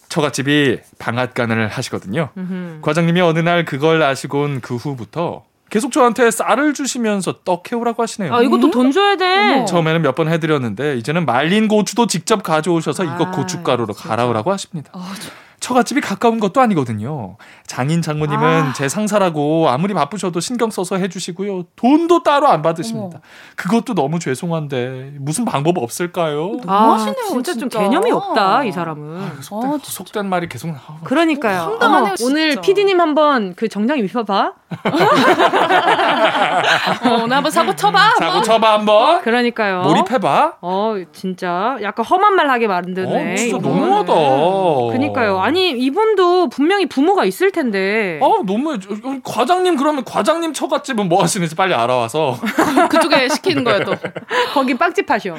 [0.08, 2.30] 처갓집이 방앗간을 하시거든요.
[2.36, 2.78] 음흠.
[2.82, 8.34] 과장님이 어느 날 그걸 아시곤 그 후부터 계속 저한테 쌀을 주시면서 떡 해오라고 하시네요.
[8.34, 9.64] 아, 이것도 돈 줘야 돼.
[9.68, 14.08] 처음에는 몇 번 해드렸는데 이제는 말린 고추도 직접 가져오셔서 이거 아, 고춧가루로 진짜.
[14.08, 14.90] 갈아오라고 하십니다.
[15.60, 17.36] 처갓집이 가까운 것도 아니거든요.
[17.66, 18.72] 장인 장모님은 아.
[18.72, 21.64] 제 상사라고 아무리 바쁘셔도 신경 써서 해주시고요.
[21.76, 23.20] 돈도 따로 안 받으십니다.
[23.56, 26.56] 그것도 너무 죄송한데 무슨 방법 없을까요?
[26.66, 27.78] 아, 너무하시네요, 진짜, 좀 진짜.
[27.80, 29.42] 개념이 없다, 이 사람은.
[29.42, 30.80] 속된, 속된 말이 계속 나와.
[31.04, 31.60] 그러니까요.
[31.60, 32.60] 황당하네요, 어머, 오늘.
[32.60, 34.52] PD님 한번 그 정장 입혀봐.
[37.04, 37.98] 어, 오늘 한번 사고 쳐봐.
[37.98, 38.42] 한번.
[38.42, 39.20] 쳐봐 한번.
[39.22, 39.82] 그러니까요.
[39.82, 40.54] 몰입해봐.
[40.60, 43.32] 어, 진짜 약간 험한 말 하게 만드네.
[43.32, 43.58] 어, 진짜.
[43.58, 44.12] 너무하다.
[44.92, 45.40] 그니까요.
[45.50, 48.18] 아니, 이분도 분명히 부모가 있을 텐데.
[48.22, 48.78] 어 너무
[49.22, 52.36] 과장님 그러면 과장님 처갓집은 뭐 하시는지 빨리 알아와서
[52.90, 53.94] 그쪽에 시키는 거예요 또.
[54.54, 55.34] 거기 빵집 하셔.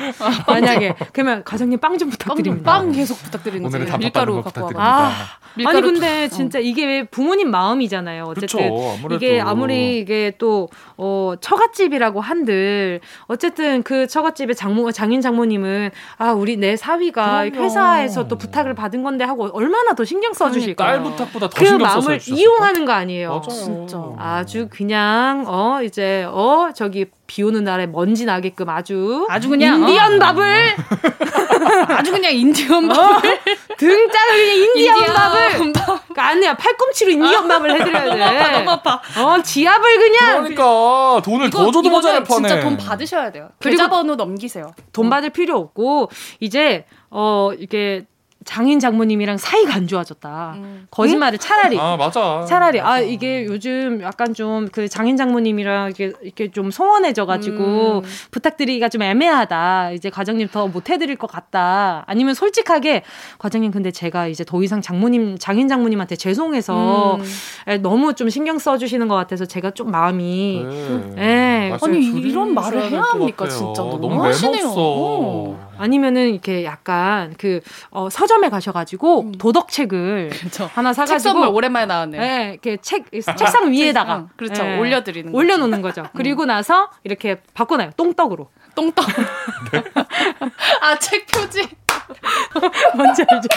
[0.48, 0.94] 만약에.
[1.14, 2.72] 그러면 과장님 빵 좀 부탁드립니다.
[2.72, 3.78] 빵 계속 부탁드리는 거지.
[3.80, 4.50] 단팥 밀가루 거 갖고.
[4.68, 5.08] 부탁드립니다.
[5.08, 5.12] 아,
[5.56, 8.24] 밀가루 아니 근데 진짜 이게 왜 부모님 마음이잖아요.
[8.24, 9.16] 어쨌든 그쵸, 아무래도.
[9.16, 16.58] 이게 아무리 이게 또 어, 처갓집이라고 한들 어쨌든 그 처갓집의 장모 장인 장모님은 아 우리
[16.58, 17.66] 내 사위가 그럼요.
[17.66, 20.84] 회사에서 또 부탁을 받은 건데 하고 얼마나 더 신경 써주실까.
[20.86, 22.40] 딸 부탁보다 더 그 신경 써서 마음을 해주셨을까?
[22.42, 23.30] 이용하는 거 아니에요.
[23.30, 23.50] 맞아요.
[23.50, 23.98] 진짜.
[24.18, 30.16] 아주 그냥 어 이제 어 저기 비 오는 날에 먼지 나게끔 아주 아주 그냥, 인디언
[30.16, 30.20] 어.
[30.20, 30.76] 밥을
[31.98, 33.40] 아주 그냥 인디언 밥을
[33.78, 35.86] 등짝을 그냥 인디언, 인디언 밥을 밥.
[36.08, 38.18] 그러니까 아니야 팔꿈치로 인디언 밥을 해드려야 돼.
[38.18, 39.02] 너무 아파, 너무 아파.
[39.24, 42.50] 어 지압을 그냥 그러니까 돈을 더 줘도 모자랄 뻔해.
[42.50, 43.50] 진짜 돈 받으셔야 돼요.
[43.60, 44.74] 그리고- 계좌번호 넘기세요.
[44.92, 48.06] 돈 받을 필요 없고 이제 어 이게
[48.44, 50.54] 장인 장모님이랑 사이가 안 좋아졌다.
[50.58, 50.88] 음.
[50.90, 52.44] 거짓말을 차라리 아 맞아.
[52.48, 58.02] 차라리 아 이게 요즘 약간 좀 그 장인 장모님이랑 이렇게 이렇게 좀 소원해져 가지고 음.
[58.32, 59.92] 부탁드리기가 좀 애매하다.
[59.92, 62.04] 이제 과장님 더 못해드릴 것 같다.
[62.08, 63.04] 아니면 솔직하게
[63.40, 67.24] 과장님 근데 제가 이제 더 이상 장모님 장인 장모님한테 죄송해서 음.
[67.68, 71.66] 에, 너무 좀 신경 써주시는 것 같아서 제가 좀 마음이 네.
[71.66, 71.70] 예.
[71.70, 73.48] 말씀 아니, 줄이셔야 이런 말을 될 해야 것 합니까.
[73.48, 73.82] 진짜.
[73.82, 75.71] 너무 너무 하시네요.
[75.82, 75.84] 어.
[75.84, 77.60] 아니면은 이렇게 약간 그
[77.90, 80.70] 어, 서점에 가셔가지고 도덕책을 그렇죠.
[80.74, 82.18] 하나 책 선물 사가지고 오랜만에 나왔네.
[82.20, 84.64] 예, 이렇게 책 책상 위에다가 응, 그렇죠.
[84.64, 85.38] 예, 올려드리는 거죠.
[85.38, 86.04] 올려놓는 거죠.
[86.16, 87.92] 그리고 나서 이렇게 바꿔놔요.
[87.98, 88.50] 똥떡으로.
[88.76, 89.06] 똥떡.
[90.82, 91.68] 아, 책 표지.
[92.96, 93.48] 뭔지 알죠?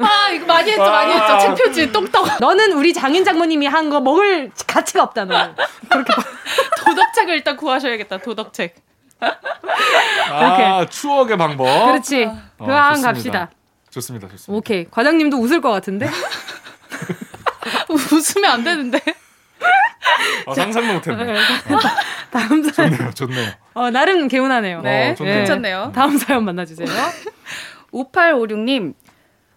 [0.00, 1.38] 아, 이거 많이 했죠, 많이 했죠.
[1.40, 2.38] 책 표지, 똥떡.
[2.40, 5.54] 너는 우리 장인 장모님이 한 거 먹을 가치가 없다 너.
[6.84, 8.74] 도덕책을 일단 구하셔야겠다, 도덕책.
[9.20, 11.64] 아 추억의 방법.
[11.86, 12.24] 그렇지.
[12.58, 13.08] 어, 한 좋습니다.
[13.12, 13.50] 갑시다.
[13.90, 14.58] 좋습니다, 좋습니다.
[14.58, 14.86] 오케이.
[14.90, 16.08] 과장님도 웃을 것 같은데?
[17.88, 19.00] 웃으면 안 되는데.
[20.46, 21.34] 아, 상상도 못했네.
[22.30, 22.90] 다음 사연.
[22.92, 23.50] 좋네요, 좋네요.
[23.74, 24.82] 어, 나름 개운하네요.
[24.82, 25.34] 네, 어, 좋네요.
[25.36, 25.92] 괜찮네요.
[25.94, 26.88] 다음 사연 만나주세요.
[27.92, 28.94] 5856님.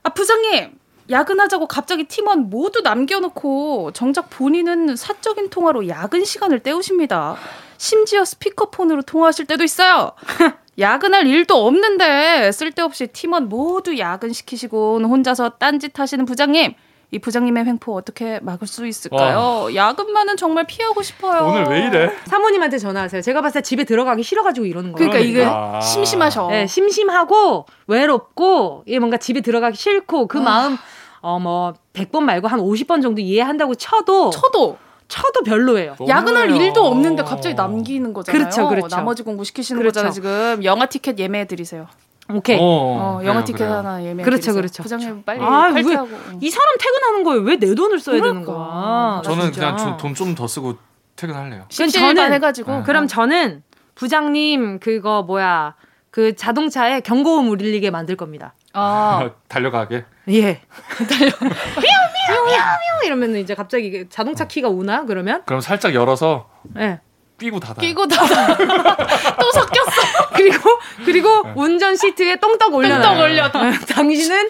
[0.03, 0.80] 아, 부장님.
[1.09, 7.36] 야근하자고 갑자기 팀원 모두 남겨놓고 정작 본인은 사적인 통화로 야근 시간을 때우십니다.
[7.82, 10.11] 심지어 스피커폰으로 통화하실 때도 있어요.
[10.77, 16.75] 야근할 일도 없는데 쓸데없이 팀원 모두 야근시키시곤 혼자서 딴짓 하시는 부장님.
[17.13, 19.67] 이 부장님의 횡포 어떻게 막을 수 있을까요?
[19.73, 21.47] 야근만은 정말 피하고 싶어요.
[21.47, 22.11] 오늘 왜 이래?
[22.27, 23.23] 사모님한테 전화하세요.
[23.23, 25.09] 제가 봤을 때 집에 들어가기 싫어가지고 이러는 거예요.
[25.09, 25.82] 그러니까 이게 그러니까.
[25.82, 26.47] 심심하셔.
[26.49, 30.77] 네, 심심하고 외롭고 이게 뭔가 집에 들어가기 싫고 그 마음
[31.21, 34.77] 어뭐 100번 말고 한 50번 정도 이해한다고 쳐도 쳐도
[35.12, 35.95] 쳐도 별로예요.
[36.07, 36.49] 야근할.
[36.51, 38.39] 일도 없는데 갑자기 남기는 거잖아요.
[38.39, 38.95] 그렇죠, 그렇죠.
[38.95, 39.93] 나머지 공부 시키시는 그렇죠.
[39.99, 40.12] 거잖아요.
[40.14, 41.88] 지금 영화 티켓 예매해 드리세요.
[42.34, 42.57] 오케이.
[42.62, 43.74] 어, 영화 그래요, 티켓 그래요.
[43.74, 44.55] 하나 예매해 그렇죠, 드리세요.
[44.55, 44.84] 그렇죠.
[44.84, 46.09] 부장님 빨리 아, 왜- 칼퇴하고.
[46.39, 48.53] 이 사람 퇴근하는 거에 왜 내 돈을 써야 되는 그러니까.
[48.53, 49.22] 거야?
[49.26, 49.76] 저는 진짜.
[49.76, 50.76] 그냥 돈 좀 더 쓰고
[51.18, 51.66] 퇴근할래요.
[51.70, 52.84] 저는- 해가지고 네.
[52.84, 53.64] 그럼 저는
[53.95, 55.76] 부장님 그거 뭐야
[56.09, 58.53] 그 자동차에 경고음 울리게 만들 겁니다.
[58.74, 60.05] 아, 달려가게.
[60.30, 60.61] 예.
[61.09, 61.32] 달려.
[61.39, 66.99] 미우 미우 미우 미우 이러면 이제 갑자기 자동차 키가 우나 그러면 그럼 살짝 열어서 예.
[67.39, 67.82] 끼고 닫아.
[67.82, 68.55] 끼고 닫아.
[68.55, 70.30] 또 섞였어.
[70.36, 70.69] 그리고
[71.05, 73.01] 그리고 운전 시트에 똥떡 올려.
[73.01, 73.51] 똥떡 올려.
[73.51, 74.49] 당신은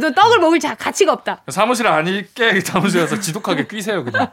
[0.00, 1.42] 또 떡을 먹을 자 가치가 없다.
[1.48, 4.30] 사무실 아니게 사무실에서 지독하게 끼세요 그냥.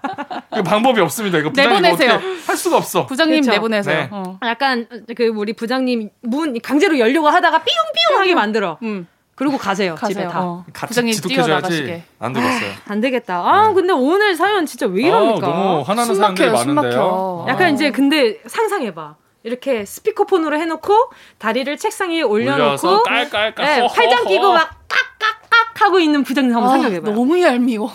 [0.53, 1.37] 그 방법이 없습니다.
[1.37, 2.19] 이거 내보내세요.
[2.47, 3.05] 할 수가 없어.
[3.05, 3.51] 부장님 그쵸?
[3.51, 3.95] 내보내세요.
[3.99, 4.09] 네.
[4.11, 4.39] 어.
[4.45, 8.77] 약간 그 우리 부장님 문 강제로 열려고 하다가 삐용삐용하게 만들어.
[8.81, 9.07] 음.
[9.41, 10.13] 그리고 가세요, 가세요.
[10.13, 10.39] 집에 다.
[10.43, 10.63] 어.
[10.71, 12.03] 같이 부장님 지독해져야지 뛰어나가시게.
[12.19, 12.71] 안 되겠어요.
[12.87, 13.37] 안 되겠다.
[13.43, 15.47] 아 근데 오늘 사연 진짜 왜 이럽니까?
[15.47, 17.01] 아, 너무 화나는 숨 사람들이 막혀요, 숨 많은데요.
[17.01, 17.45] 막혀.
[17.47, 17.51] 아.
[17.51, 19.15] 약간 이제 근데 상상해봐.
[19.41, 20.93] 이렇게 스피커폰으로 해놓고
[21.39, 23.87] 다리를 책상 위에 올려놓고 깔깔깔 네.
[23.87, 27.09] 팔짱 끼고 막 깍깍깍 하고 있는 부장님 한번 아, 생각해봐.
[27.09, 27.91] 요 너무 얄미워.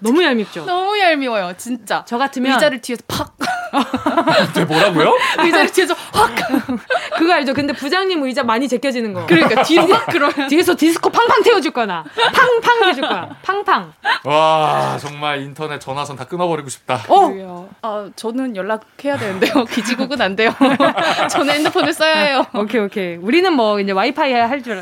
[0.00, 0.64] 너무 얄밉죠.
[0.66, 2.02] 너무 얄미워요, 진짜.
[2.08, 3.36] 저 같으면 의자를 뒤에서 팍.
[4.54, 5.16] 네, 뭐라고요?
[5.44, 6.30] 의자를 뒤에서 확.
[7.18, 7.52] 그거 알죠?
[7.54, 9.26] 근데 부장님 의자 많이 제껴지는 거.
[9.26, 10.48] 그러니까 뒤로 확 그러면.
[10.48, 13.28] 뒤에서 디스코 팡팡 태워줄 거나 팡팡 해줄 거야.
[13.42, 13.92] 팡팡.
[14.24, 17.00] 와 정말 인터넷 전화선 다 끊어버리고 싶다.
[17.08, 17.68] 어.
[17.82, 19.64] 아, 저는 연락해야 되는데요.
[19.66, 20.54] 기지국은 안 돼요.
[21.30, 22.46] 저는 핸드폰을 써야 해요.
[22.54, 23.16] 오케이 오케이.
[23.16, 24.78] 우리는 뭐 이제 와이파이 할 줄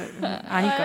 [0.49, 0.84] 아니까.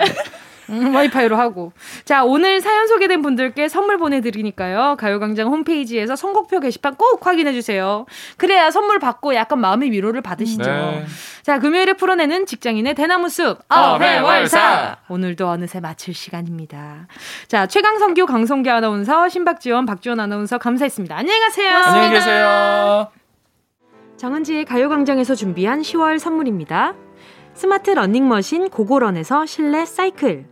[0.72, 1.72] 음, 와이파이로 하고.
[2.04, 4.96] 자, 오늘 사연 소개된 분들께 선물 보내드리니까요.
[4.98, 8.06] 가요광장 홈페이지에서 선곡표 게시판 꼭 확인해주세요.
[8.38, 10.62] 그래야 선물 받고 약간 마음의 위로를 받으시죠.
[10.64, 11.04] 네.
[11.42, 13.58] 자, 금요일에 풀어내는 직장인의 대나무 숲.
[13.68, 14.96] 어회월사.
[15.08, 17.06] 오늘도 어느새 마칠 시간입니다.
[17.48, 21.16] 자, 최강성규, 강성규 아나운서, 신박지원, 박지원 아나운서 감사했습니다.
[21.16, 21.76] 안녕히 가세요.
[21.76, 23.08] 안녕히 계세요.
[24.16, 26.94] 정은지의 가요광장에서 준비한 10월 선물입니다.
[27.54, 30.51] 스마트 러닝머신 고고런에서 실내 사이클.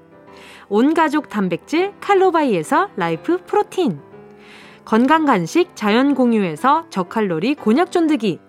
[0.73, 3.99] 온가족 단백질 칼로바이에서 라이프 프로틴.
[4.85, 8.39] 건강 간식 자연 공유에서 저칼로리 곤약 쫀득이.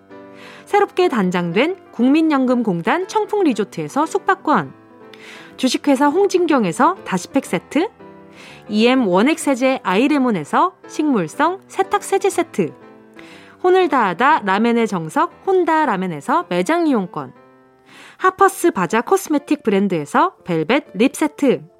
[0.63, 4.73] 새롭게 단장된 국민연금공단 청풍 리조트에서 숙박권.
[5.57, 7.89] 주식회사 홍진경에서 다시팩 세트.
[8.69, 12.73] EM 원액 세제 아이레몬에서 식물성 세탁 세제 세트.
[13.61, 17.33] 혼을 다하다 라멘의 정석 혼다 라멘에서 매장 이용권.
[18.15, 21.72] 하퍼스 바자 코스메틱 브랜드에서 벨벳 립 세트.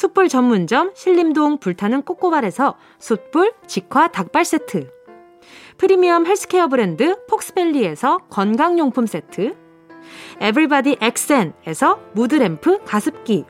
[0.00, 4.90] 숯불 전문점 신림동 불타는 꼬꼬발에서 숯불 직화 닭발 세트.
[5.76, 9.54] 프리미엄 헬스케어 브랜드 폭스밸리에서 건강용품 세트.
[10.40, 13.44] 에블바디 엑센에서 무드램프 가습기.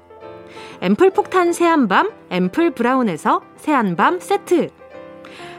[0.81, 4.71] 앰플 폭탄 새한밤 앰플 브라운에서 새한밤 세트.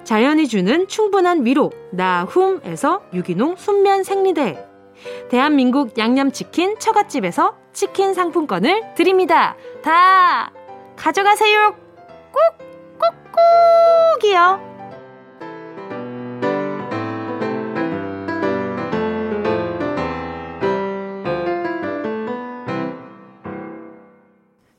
[0.04, 4.68] 자연이 주는 충분한 위로 나훔에서 유기농 순면 생리대.
[5.30, 9.56] 대한민국 양념치킨 처갓집에서 치킨 상품권을 드립니다.
[9.82, 10.52] 다
[11.02, 11.76] 가져가세요.
[12.32, 12.42] 꼭,
[13.00, 14.70] 꼭, 꼭이요.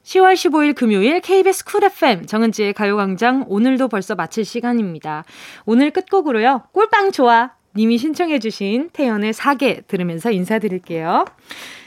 [0.05, 5.25] 10월 15일 금요일 KBS 쿨 FM 정은지의 가요광장 오늘도 벌써 마칠 시간입니다.
[5.65, 6.65] 오늘 끝곡으로요.
[6.73, 11.25] 꿀빵 좋아 님이 신청해주신 태연의 사계 들으면서 인사드릴게요.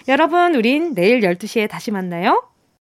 [0.09, 2.54] 여러분, 우린 내일 12시에 다시 만나요.